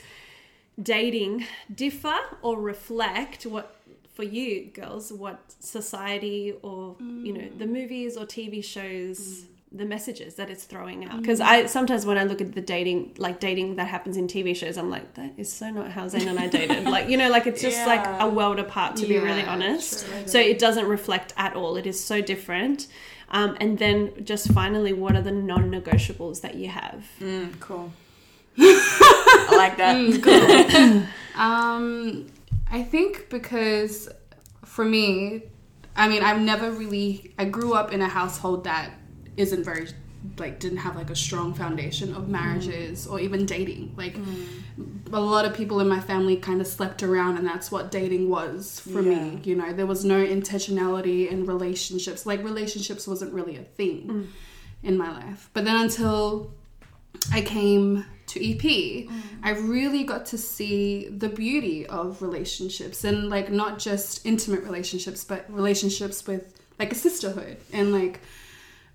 [0.81, 3.75] dating differ or reflect what
[4.13, 10.35] for you girls what society or you know the movies or tv shows the messages
[10.35, 13.77] that it's throwing out because i sometimes when i look at the dating like dating
[13.77, 16.45] that happens in tv shows i'm like that is so not how zayn and i
[16.47, 20.05] dated like you know like it's just like a world apart to be really honest
[20.05, 20.27] true.
[20.27, 22.87] so it doesn't reflect at all it is so different
[23.33, 27.93] um, and then just finally what are the non-negotiables that you have Mm, cool.
[28.57, 31.07] I like that.
[31.35, 32.27] Um,
[32.69, 34.09] I think because
[34.65, 35.43] for me,
[35.95, 37.33] I mean, I've never really.
[37.39, 38.91] I grew up in a household that
[39.37, 39.87] isn't very
[40.37, 43.93] like didn't have like a strong foundation of marriages or even dating.
[43.97, 44.45] Like mm.
[45.11, 48.29] a lot of people in my family kind of slept around, and that's what dating
[48.29, 49.15] was for Yeah.
[49.15, 49.41] me.
[49.43, 52.25] You know, there was no intentionality in relationships.
[52.25, 54.27] Like relationships wasn't really a thing mm.
[54.83, 55.49] in my life.
[55.53, 56.51] But then until
[57.31, 59.11] I came to EP, mm.
[59.43, 65.23] I really got to see the beauty of relationships and like not just intimate relationships,
[65.23, 68.21] but relationships with like a sisterhood and like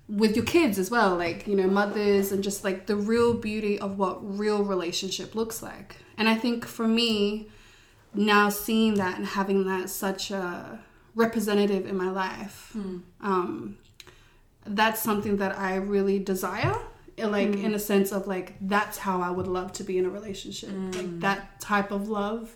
[0.09, 3.79] with your kids as well, like, you know, mothers and just like the real beauty
[3.79, 5.97] of what real relationship looks like.
[6.17, 7.49] And I think for me,
[8.15, 10.79] now seeing that and having that such a
[11.15, 12.99] representative in my life, hmm.
[13.21, 13.79] um,
[14.65, 16.77] that's something that I really desire.
[17.19, 17.65] Like hmm.
[17.65, 20.69] in a sense of like that's how I would love to be in a relationship,
[20.93, 21.21] like hmm.
[21.21, 22.55] that type of love,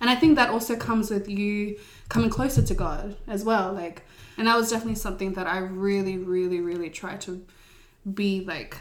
[0.00, 1.78] and I think that also comes with you
[2.08, 3.72] coming closer to God as well.
[3.72, 4.02] Like,
[4.40, 7.44] and that was definitely something that I really, really, really try to
[8.14, 8.78] be like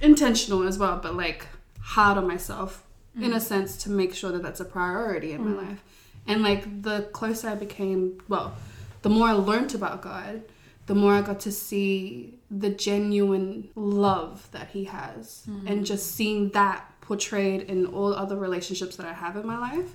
[0.00, 1.48] intentional as well, but like
[1.80, 2.84] hard on myself
[3.16, 3.40] in a mm.
[3.40, 5.68] sense to make sure that that's a priority in my mm.
[5.68, 5.82] life.
[6.28, 8.54] And like the closer I became, well,
[9.02, 10.44] the more I learned about God,
[10.86, 15.68] the more I got to see the genuine love that He has, mm.
[15.68, 19.90] and just seeing that portrayed in all other relationships that I have in my life.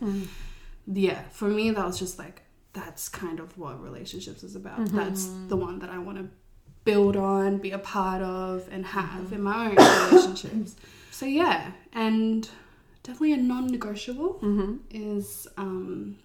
[0.88, 2.42] Yeah, for me, that was just like,
[2.74, 4.86] that's kind of what relationships is about.
[4.86, 6.30] That's the one that I want to
[6.84, 10.76] build on, be a part of, and have in my own relationships.
[11.14, 12.50] So, yeah, and
[13.04, 14.78] definitely a non negotiable mm-hmm.
[14.90, 16.18] is um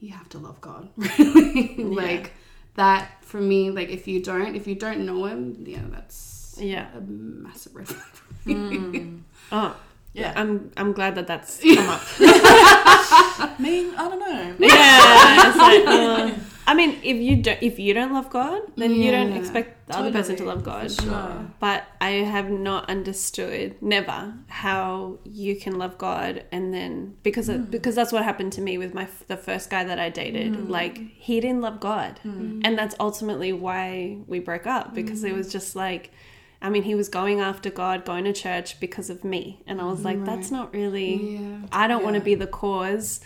[0.00, 0.88] you have to love God.
[1.18, 1.74] Really.
[1.76, 2.32] like
[2.76, 6.86] that for me, like if you don't if you don't know him, yeah, that's yeah
[6.96, 8.56] a massive red flag.
[8.56, 9.20] Mm.
[9.52, 9.76] oh
[10.14, 10.32] Yeah.
[10.34, 12.02] i'm i'm glad that that's come up.
[12.20, 14.56] I mean, I don't know.
[14.66, 16.34] yeah like, uh,
[16.66, 19.96] i mean if you don't if you don't love god then you don't expect the
[19.96, 20.90] other person to love god.
[20.90, 21.46] Sure.
[21.60, 27.60] But i have not understood never how you can love god and then because of,
[27.62, 27.70] mm.
[27.70, 30.52] because that's what happened to me with my the first guy that i dated.
[30.52, 30.68] Mm.
[30.68, 32.20] Like he didn't love god.
[32.24, 32.62] Mm.
[32.64, 36.12] And that's ultimately why we broke up because it was just like
[36.60, 39.62] I mean, he was going after God, going to church because of me.
[39.66, 41.58] And I was like, that's not really, Yeah.
[41.70, 43.20] I don't want to be the cause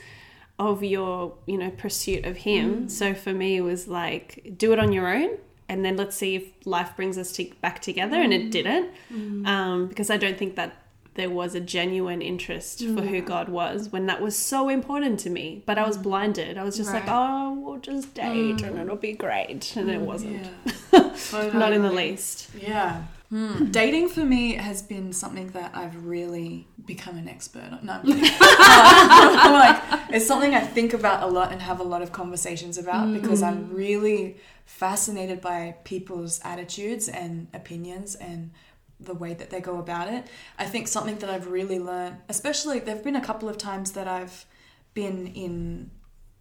[0.59, 2.85] of your, you know, pursuit of him.
[2.87, 2.91] Mm.
[2.91, 5.39] So for me, it was like, do it on your own.
[5.69, 8.17] And then let's see if life brings us to, back together.
[8.17, 8.51] And it mm.
[8.51, 8.91] didn't.
[9.11, 9.47] Mm.
[9.47, 10.77] Um, because I don't think that
[11.15, 15.31] there was a genuine interest for who God was when that was so important to
[15.31, 15.63] me.
[15.67, 16.57] But I was blinded.
[16.59, 19.75] I was just like, oh, we'll just date and it'll be great.
[19.77, 20.49] And it wasn't.
[20.93, 21.11] Yeah.
[21.55, 22.49] Not in the least.
[22.59, 23.05] Yeah.
[23.33, 23.71] Hmm.
[23.71, 27.81] Dating for me has been something that I've really become an expert on.
[27.83, 32.77] No, like, it's something I think about a lot and have a lot of conversations
[32.77, 33.75] about because I'm hmm.
[33.75, 38.51] really fascinated by people's attitudes and opinions and
[39.01, 40.27] the way that they go about it.
[40.59, 44.07] I think something that I've really learned, especially there've been a couple of times that
[44.07, 44.45] I've
[44.93, 45.91] been in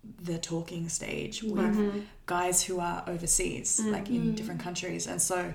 [0.03, 1.99] the talking stage with mm-hmm.
[2.25, 4.31] guys who are overseas, like in mm-hmm.
[4.33, 5.07] different countries.
[5.07, 5.53] And so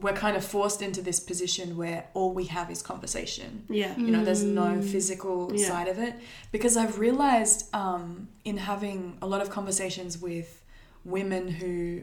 [0.00, 3.64] we're kind of forced into this position where all we have is conversation.
[3.68, 3.96] Yeah.
[3.96, 5.66] You know, there's no physical Yeah.
[5.68, 6.14] side of it.
[6.52, 10.62] Because I've realized um, in having a lot of conversations with
[11.04, 12.02] women who,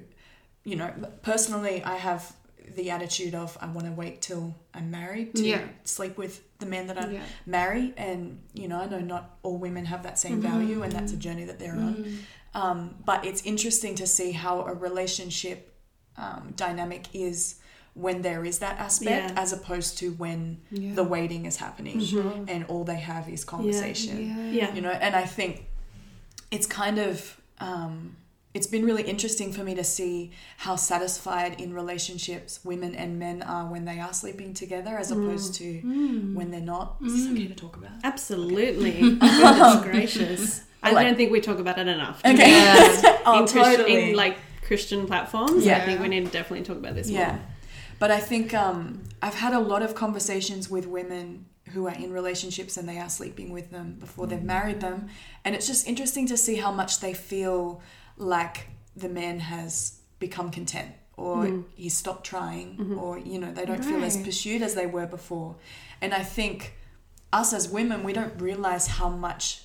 [0.64, 0.92] you know,
[1.22, 2.34] personally, I have
[2.76, 5.68] the attitude of I want to wait till I'm married to Yeah.
[5.84, 7.24] sleep with the man that I Yeah.
[7.46, 7.94] marry.
[7.96, 11.18] And, you know, I know not all women have that same value, and that's a
[11.18, 12.18] journey that they're on.
[12.56, 15.72] Um, but it's interesting to see how a relationship
[16.18, 17.56] um, dynamic is
[17.96, 19.42] when there is that aspect Yeah.
[19.42, 20.94] as opposed to when Yeah.
[20.94, 22.44] the waiting is happening mm-hmm.
[22.48, 24.74] and all they have is conversation Yeah.
[24.76, 25.66] you know and i think
[26.52, 28.18] it's kind of um,
[28.54, 33.42] it's been really interesting for me to see how satisfied in relationships women and men
[33.42, 35.24] are when they are sleeping together as mm.
[35.24, 36.34] opposed to mm.
[36.34, 37.34] when they're not is this mm.
[37.34, 38.92] okay to talk about Absolutely.
[39.20, 40.62] Goodness gracious.
[40.84, 42.22] I Like- don't think we talk about it enough.
[42.26, 42.46] okay
[43.26, 46.96] oh in, totally in like Christian platforms, I think we need to definitely talk about
[46.96, 47.34] this Yeah.
[47.34, 47.42] more.
[48.00, 52.12] But I think um, I've had a lot of conversations with women who are in
[52.12, 54.44] relationships and they are sleeping with them before they've mm.
[54.44, 55.08] married them.
[55.44, 57.82] And it's just interesting to see how much they feel
[58.18, 61.64] like the man has become content or mm.
[61.76, 63.00] he's stopped trying mm-hmm.
[63.00, 65.56] or, you know, they don't feel as pursued as they were before.
[66.02, 66.76] And I think
[67.34, 69.64] us as women, we don't realize how much,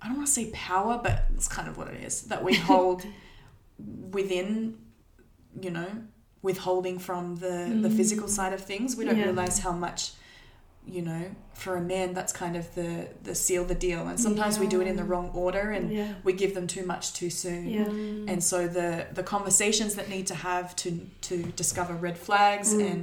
[0.00, 2.54] I don't want to say power, but it's kind of what it is, that we
[2.70, 3.04] hold
[4.10, 4.78] within,
[5.60, 5.88] you know,
[6.48, 8.88] withholding from the, the physical side of things.
[8.96, 9.24] We don't Yeah.
[9.30, 10.12] realize how much,
[10.86, 11.24] you know,
[11.54, 14.06] for a man, that's kind of the, the seal the deal.
[14.06, 16.12] And sometimes we do it in the wrong order and Yeah.
[16.22, 17.62] we give them too much too soon.
[17.78, 17.88] Yeah.
[18.32, 20.88] And so the the conversations that need to have to
[21.28, 22.90] to discover red flags Mm.
[22.90, 23.00] and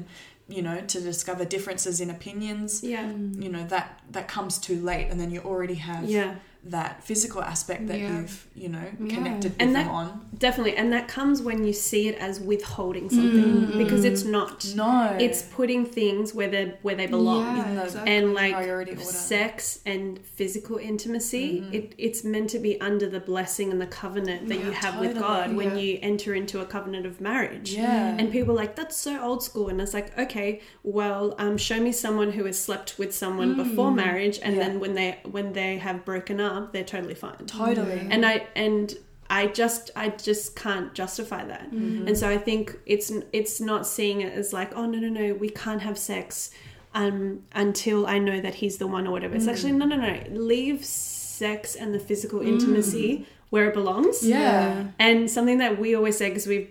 [0.58, 3.08] you know to discover differences in opinions, Yeah.
[3.46, 6.36] you know that that comes too late, and then you already have Yeah.
[6.64, 8.20] That physical aspect that Yeah.
[8.20, 10.22] you've you know connected with And them that- on.
[10.38, 10.76] Definitely.
[10.76, 13.78] And that comes when you see it as withholding something mm.
[13.78, 14.66] because it's not.
[14.76, 17.58] No, It's putting things where they where they belong.
[17.58, 18.16] Yeah, the exactly.
[18.16, 19.04] and like priority order.
[19.04, 21.74] sex and physical intimacy mm-hmm.
[21.74, 25.00] it, it's meant to be under the blessing and the covenant that you Yeah, have
[25.00, 25.84] with god when Yeah.
[25.84, 28.16] you enter into a covenant of marriage Yeah.
[28.18, 31.80] and people are like that's so old school and it's like okay well um, show
[31.80, 33.58] me someone who has slept with someone mm.
[33.64, 34.64] before marriage and Yeah.
[34.64, 37.46] then when they when they have broken up they're totally fine.
[37.46, 38.00] Totally.
[38.14, 38.94] and i and
[39.30, 41.66] i just i just can't justify that.
[41.72, 45.34] And so i think it's it's not seeing it as like oh no no no
[45.34, 46.52] we can't have sex
[46.94, 49.36] um until i know that he's the one or whatever.
[49.36, 54.18] It's actually no no no leave sex and the physical intimacy where it belongs.
[54.28, 54.88] Yeah.
[55.00, 56.70] and something that we always say because we've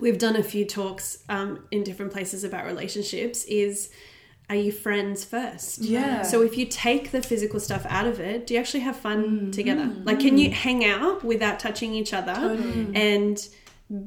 [0.00, 3.90] we've done a few talks um, in different places about relationships is
[4.48, 6.22] are you friends first Yeah.
[6.22, 9.24] so if you take the physical stuff out of it do you actually have fun
[9.24, 9.52] Mm.
[9.52, 12.86] together like can you hang out without touching each other Totally.
[12.94, 13.48] and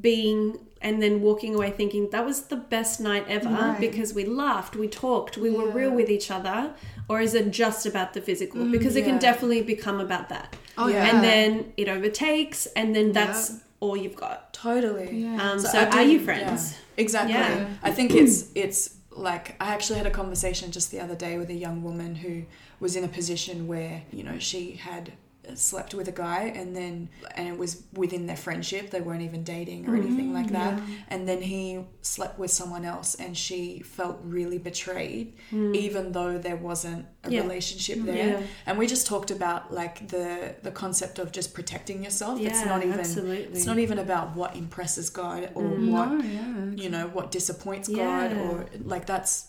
[0.00, 3.80] being and then walking away thinking that was the best night ever Right.
[3.80, 6.72] because we laughed we talked we were real with each other
[7.08, 10.56] or is it just about the physical because it can Mm, definitely become about that
[10.78, 11.04] Oh Yeah.
[11.04, 11.10] yeah.
[11.10, 13.56] and then it overtakes and then that's Yeah.
[13.80, 15.10] all you've got Totally.
[15.22, 15.50] Yeah.
[15.52, 17.32] um, so, I are you friends yeah, exactly.
[17.34, 17.66] Yeah.
[17.82, 18.80] I think it's it's
[19.20, 22.44] like I actually had a conversation just the other day with a young woman who
[22.80, 25.12] was in a position where you know she had
[25.58, 29.42] slept with a guy and then and it was within their friendship they weren't even
[29.42, 30.06] dating or mm-hmm.
[30.06, 35.34] anything like that and then he slept with someone else and she felt really betrayed
[35.50, 35.74] mm.
[35.74, 37.30] even though there wasn't a.
[37.30, 37.42] Yeah.
[37.42, 38.46] relationship mm, there Yeah.
[38.66, 42.64] and we just talked about like the the concept of just protecting yourself it's Yeah,
[42.66, 43.56] not even absolutely.
[43.56, 45.90] it's not even about what impresses god or Mm.
[45.92, 46.82] what no, yeah.
[46.82, 49.48] you know what disappoints god or like that's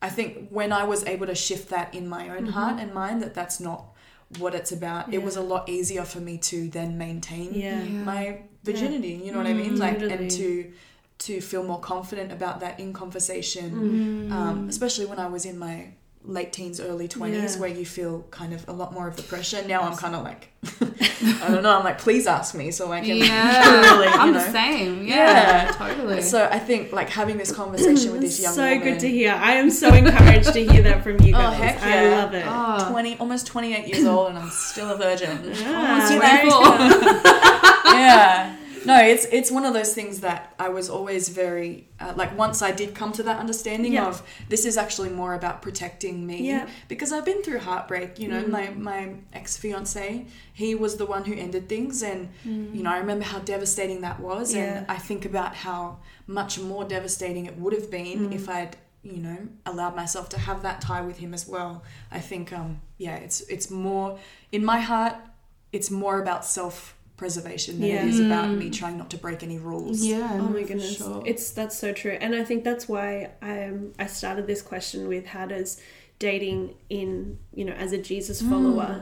[0.00, 2.50] i think when i was able to shift that in my own mm-hmm.
[2.50, 3.91] heart and mind that that's not
[4.38, 5.24] what it's about it Mm-hmm.
[5.24, 8.02] Was a lot easier for me to then maintain yeah Yeah.
[8.12, 8.22] my
[8.64, 10.12] virginity you know what i mean Mm, like totally.
[10.14, 10.72] and to
[11.26, 14.32] to feel more confident about that in conversation Mm.
[14.32, 15.76] um, especially when i was in my
[16.24, 17.60] late teens early 20s Yeah.
[17.60, 20.22] where you feel kind of a lot more of the pressure now i'm kind of
[20.22, 20.48] like
[20.80, 24.38] i don't know i'm like please ask me so i can Yeah, really, I'm know.
[24.38, 25.04] the same.
[25.04, 25.16] Yeah,
[25.64, 25.72] Yeah.
[25.72, 26.22] totally.
[26.22, 28.80] So I think like having this conversation with this young so woman.
[28.84, 31.82] good to hear i am so encouraged to hear that from you Oh, guys heck
[31.82, 32.16] i yeah.
[32.22, 32.90] love it Oh.
[32.90, 35.40] Twenty, almost twenty-eight years old, and I'm still a virgin.
[35.44, 35.92] Yeah.
[35.92, 37.22] Almost 24.
[37.94, 38.56] yeah.
[38.84, 42.36] No, it's it's one of those things that I was always very uh, like.
[42.36, 44.08] Once I did come to that understanding Yeah.
[44.08, 46.66] of this is actually more about protecting me Yeah.
[46.88, 48.18] because I've been through heartbreak.
[48.18, 48.48] You know, Mm.
[48.48, 52.98] my my ex fiance, he was the one who ended things, and you know, I
[52.98, 54.56] remember how devastating that was, Mm.
[54.56, 54.62] Yeah.
[54.78, 58.34] and I think about how much more devastating it would have been Mm.
[58.34, 61.82] if I'd you know allowed myself to have that tie with him as well.
[62.10, 64.18] I think um yeah, it's it's more
[64.52, 65.14] in my heart.
[65.72, 68.02] It's more about self preservation than Yeah.
[68.04, 68.58] it is about Mm.
[68.58, 70.04] me trying not to break any rules.
[70.04, 70.38] Yeah.
[70.42, 71.22] Oh my goodness, sure.
[71.24, 75.24] it's that's so true, and I think that's why um, I started this question with
[75.34, 75.80] how does
[76.18, 76.60] dating
[76.90, 78.92] in you know as a Jesus follower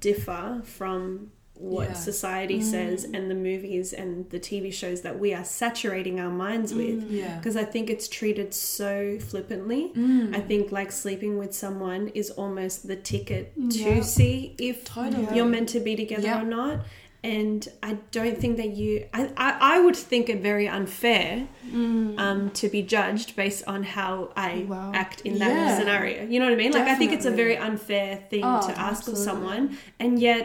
[0.00, 1.92] differ from what Yeah.
[1.94, 6.74] society says and the movies and the TV shows that we are saturating our minds
[6.74, 7.36] with Yeah.
[7.38, 9.92] because I think it's treated so flippantly.
[9.94, 10.34] Mm.
[10.34, 13.94] I think like sleeping with someone is almost the ticket Yeah.
[14.00, 15.28] to see if Totally.
[15.36, 16.42] you're meant to be together Yeah.
[16.42, 16.76] or not.
[17.24, 22.50] And I don't think that you, I, I, I would think it very unfair um,
[22.60, 24.92] to be judged based on how I Wow.
[24.94, 25.78] act in that Yeah.
[25.78, 26.26] scenario.
[26.26, 26.72] You know what I mean?
[26.72, 29.78] Like, I think it's a very unfair thing Oh, to ask of someone.
[29.98, 30.44] And yet,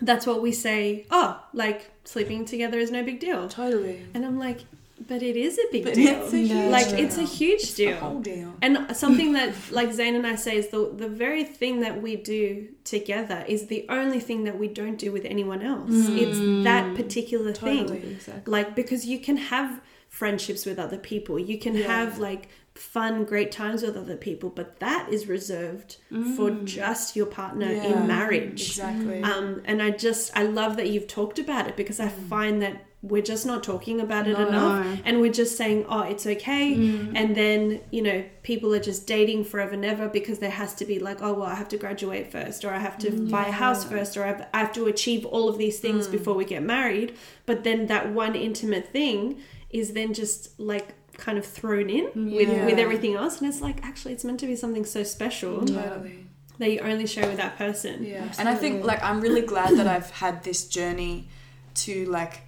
[0.00, 3.48] that's what we say, oh, like sleeping together is no big deal.
[3.48, 4.06] Totally.
[4.14, 4.60] And I'm like,
[5.08, 6.22] but it is a big But deal.
[6.22, 6.54] it's a Yeah.
[6.62, 6.98] huge like, deal.
[7.00, 7.96] it's a huge It's deal.
[7.96, 8.54] whole deal.
[8.62, 12.16] And something that, like Zane and I say, is the the very thing that we
[12.16, 15.90] do together is the only thing that we don't do with anyone else.
[16.24, 16.62] It's mm.
[16.64, 18.00] that particular Totally.
[18.00, 18.10] thing.
[18.12, 18.50] Exactly.
[18.56, 21.86] Like because you can have friendships with other people, you can Yeah.
[21.86, 25.96] have like fun, great times with other people, but that is reserved
[26.36, 26.64] for mm.
[26.64, 27.84] just your partner Yeah.
[28.02, 28.62] in marriage.
[28.68, 29.22] Exactly.
[29.22, 32.28] Um, and I just I love that you've talked about it because I mm.
[32.28, 34.48] find that we're just not talking about it No.
[34.48, 37.12] enough, and we're just saying, "Oh, it's okay," mm.
[37.14, 40.84] and then you know people are just dating forever and ever because there has to
[40.84, 43.30] be like, "Oh, well, I have to graduate first, or I have to mm.
[43.30, 46.12] buy a house first, or I have, to achieve all of these things mm.
[46.12, 47.14] before we get married."
[47.46, 49.38] But then that one intimate thing
[49.70, 52.64] is then just like kind of thrown in with Yeah.
[52.64, 56.26] with everything else, and it's like actually it's meant to be something so special totally.
[56.58, 58.04] that you only share with that person.
[58.04, 58.32] Yeah.
[58.38, 61.28] And I think like I'm really glad that I've had this journey
[61.74, 62.40] to like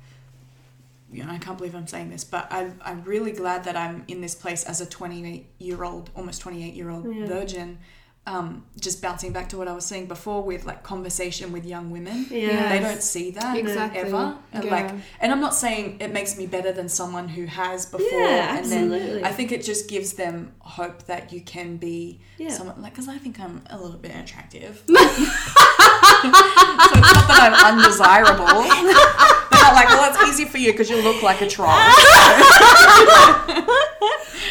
[1.12, 4.04] you know, I can't believe I'm saying this, but I, I'm really glad that I'm
[4.08, 7.26] in this place as a 28 year old, almost 28 year old Yeah.
[7.26, 7.78] virgin.
[8.26, 11.90] Um, just bouncing back to what I was saying before with like conversation with young
[11.90, 12.26] women.
[12.30, 12.68] Yeah.
[12.68, 14.00] They don't see that Exactly.
[14.02, 14.36] ever.
[14.52, 14.70] And Yeah.
[14.70, 14.90] like
[15.20, 18.06] and I'm not saying it makes me better than someone who has before.
[18.08, 19.24] Yeah, and then absolutely.
[19.24, 22.50] I think it just gives them hope that you can be Yeah.
[22.50, 24.82] someone like because I think I'm a little bit attractive.
[24.86, 29.49] so it's not that I'm undesirable.
[29.60, 31.70] They're not like, well, it's easy for you because you look like a troll.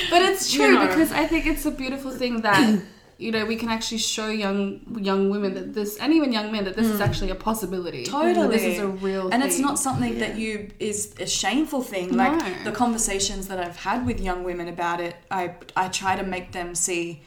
[0.09, 0.87] But it's You true know.
[0.87, 2.81] because I think it's a beautiful thing that
[3.17, 6.63] you know we can actually show young young women that this and even young men
[6.63, 7.03] that this is hmm.
[7.03, 8.05] actually a possibility.
[8.05, 8.47] That Totally.
[8.47, 9.41] this is a real and thing.
[9.43, 12.15] it's not something that you is a shameful thing.
[12.15, 12.63] Like No.
[12.63, 16.53] the conversations that I've had with young women about it, I I try to make
[16.53, 17.21] them see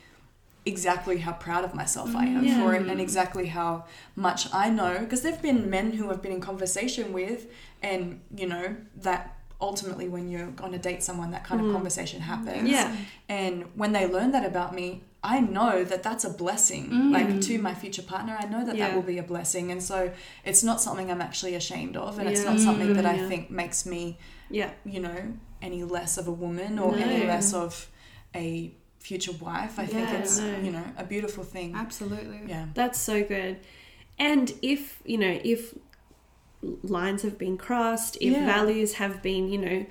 [0.65, 2.61] exactly how proud of myself I am Yeah.
[2.63, 3.85] for it and exactly how
[4.15, 7.47] much I know because there've been men who I've been in conversation with
[7.83, 11.73] and you know that ultimately when you're going to date someone that kind of mm.
[11.73, 12.95] conversation happens Yeah.
[13.29, 17.13] and when they learn that about me I know that that's a blessing mm.
[17.13, 20.13] like to my future partner I know that that will be a blessing and so
[20.45, 23.29] it's not something I'm actually ashamed of and it's not something that I Yeah.
[23.29, 24.71] think makes me Yeah.
[24.85, 27.89] you know any less of a woman or any less of
[28.35, 28.73] a
[29.09, 30.59] future wife I think it's No.
[30.66, 32.40] you know a beautiful thing absolutely.
[32.46, 33.55] yeah That's so good.
[34.18, 35.61] And if, you know, if
[36.82, 38.46] lines have been crossed, if Yeah.
[38.46, 39.86] values have been, you know,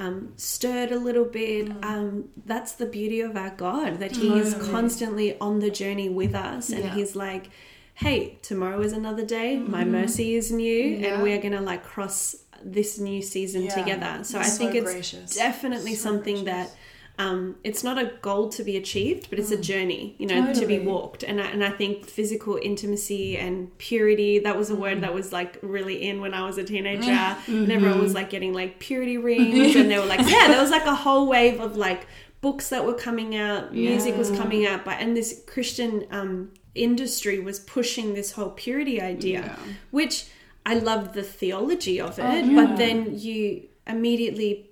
[0.00, 1.84] um, stirred a little bit, Mm.
[1.84, 6.34] um, that's the beauty of our God, that He is constantly on the journey with
[6.34, 6.70] us.
[6.70, 6.94] And Yeah.
[6.94, 7.50] He's like,
[7.94, 9.56] hey, tomorrow is another day.
[9.58, 10.82] My mercy is new.
[10.84, 11.14] Yeah.
[11.14, 13.74] And we are going to like cross this new season Yeah.
[13.74, 14.20] together.
[14.24, 15.34] So I So think it's gracious.
[15.34, 16.70] definitely So something gracious.
[16.70, 16.77] that
[17.18, 20.66] um, it's not a goal to be achieved, but it's a journey, you know, to
[20.66, 21.24] be walked.
[21.24, 24.78] And I, and I think physical intimacy and purity, that was a Mm.
[24.78, 27.10] word that was like really in when I was a teenager.
[27.48, 29.74] And everyone was like getting like purity rings.
[29.74, 32.06] and they were like, yeah, there was like a whole wave of like
[32.40, 34.84] books that were coming out, music was coming out.
[34.84, 39.56] But, and this Christian um, industry was pushing this whole purity idea, Yeah.
[39.90, 40.26] which
[40.64, 42.22] I loved the theology of it.
[42.24, 42.64] Oh, yeah.
[42.64, 44.67] But then you immediately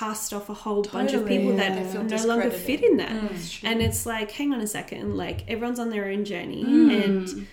[0.00, 1.70] cast off a whole bunch of people Yeah.
[1.70, 3.10] that feel no longer fit in that.
[3.12, 3.60] Mm.
[3.68, 7.04] And it's like, hang on a second, like everyone's on their own journey, Mm.
[7.04, 7.46] and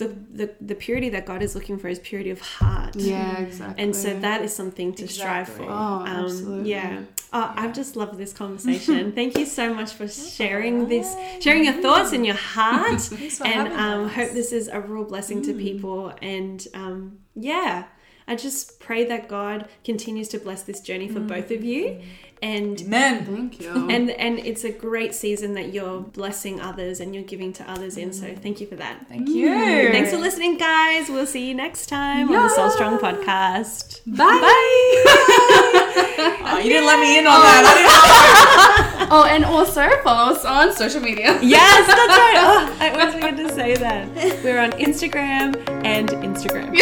[0.00, 0.08] the,
[0.38, 2.94] the the purity that God is looking for is purity of heart.
[2.96, 3.82] Yeah, exactly.
[3.82, 5.64] And so that is something to strive for.
[5.64, 6.70] Oh, absolutely.
[6.70, 7.04] Yeah.
[7.32, 9.12] Oh, I've just loved this conversation.
[9.18, 11.08] Thank you so much for sharing this,
[11.40, 13.00] sharing your thoughts and your heart.
[13.38, 14.12] For and having um, us.
[14.18, 15.46] hope this is a real blessing Mm.
[15.46, 16.00] to people.
[16.36, 16.98] And um,
[17.34, 17.84] yeah,
[18.28, 21.28] I just pray that God continues to bless this journey for mm.
[21.28, 22.00] both of you.
[22.40, 23.24] And Amen.
[23.24, 23.70] Thank you.
[23.90, 27.96] and and it's a great season that you're blessing others and you're giving to others
[27.96, 28.12] in.
[28.12, 28.40] So mm.
[28.40, 29.08] thank you for that.
[29.08, 29.48] Thank you.
[29.48, 29.90] Mm.
[29.90, 31.08] Thanks for listening, guys.
[31.08, 34.02] We'll see you next time on the Soul Strong podcast.
[34.06, 34.24] Bye.
[34.24, 35.72] Bye.
[36.50, 39.08] Oh, you didn't let me in on oh, that.
[39.10, 41.38] Oh, and also follow us on social media.
[41.42, 42.36] Yes, that's right.
[42.36, 44.08] Oh, I always forget to say that.
[44.42, 46.74] We're on Instagram and Instagram.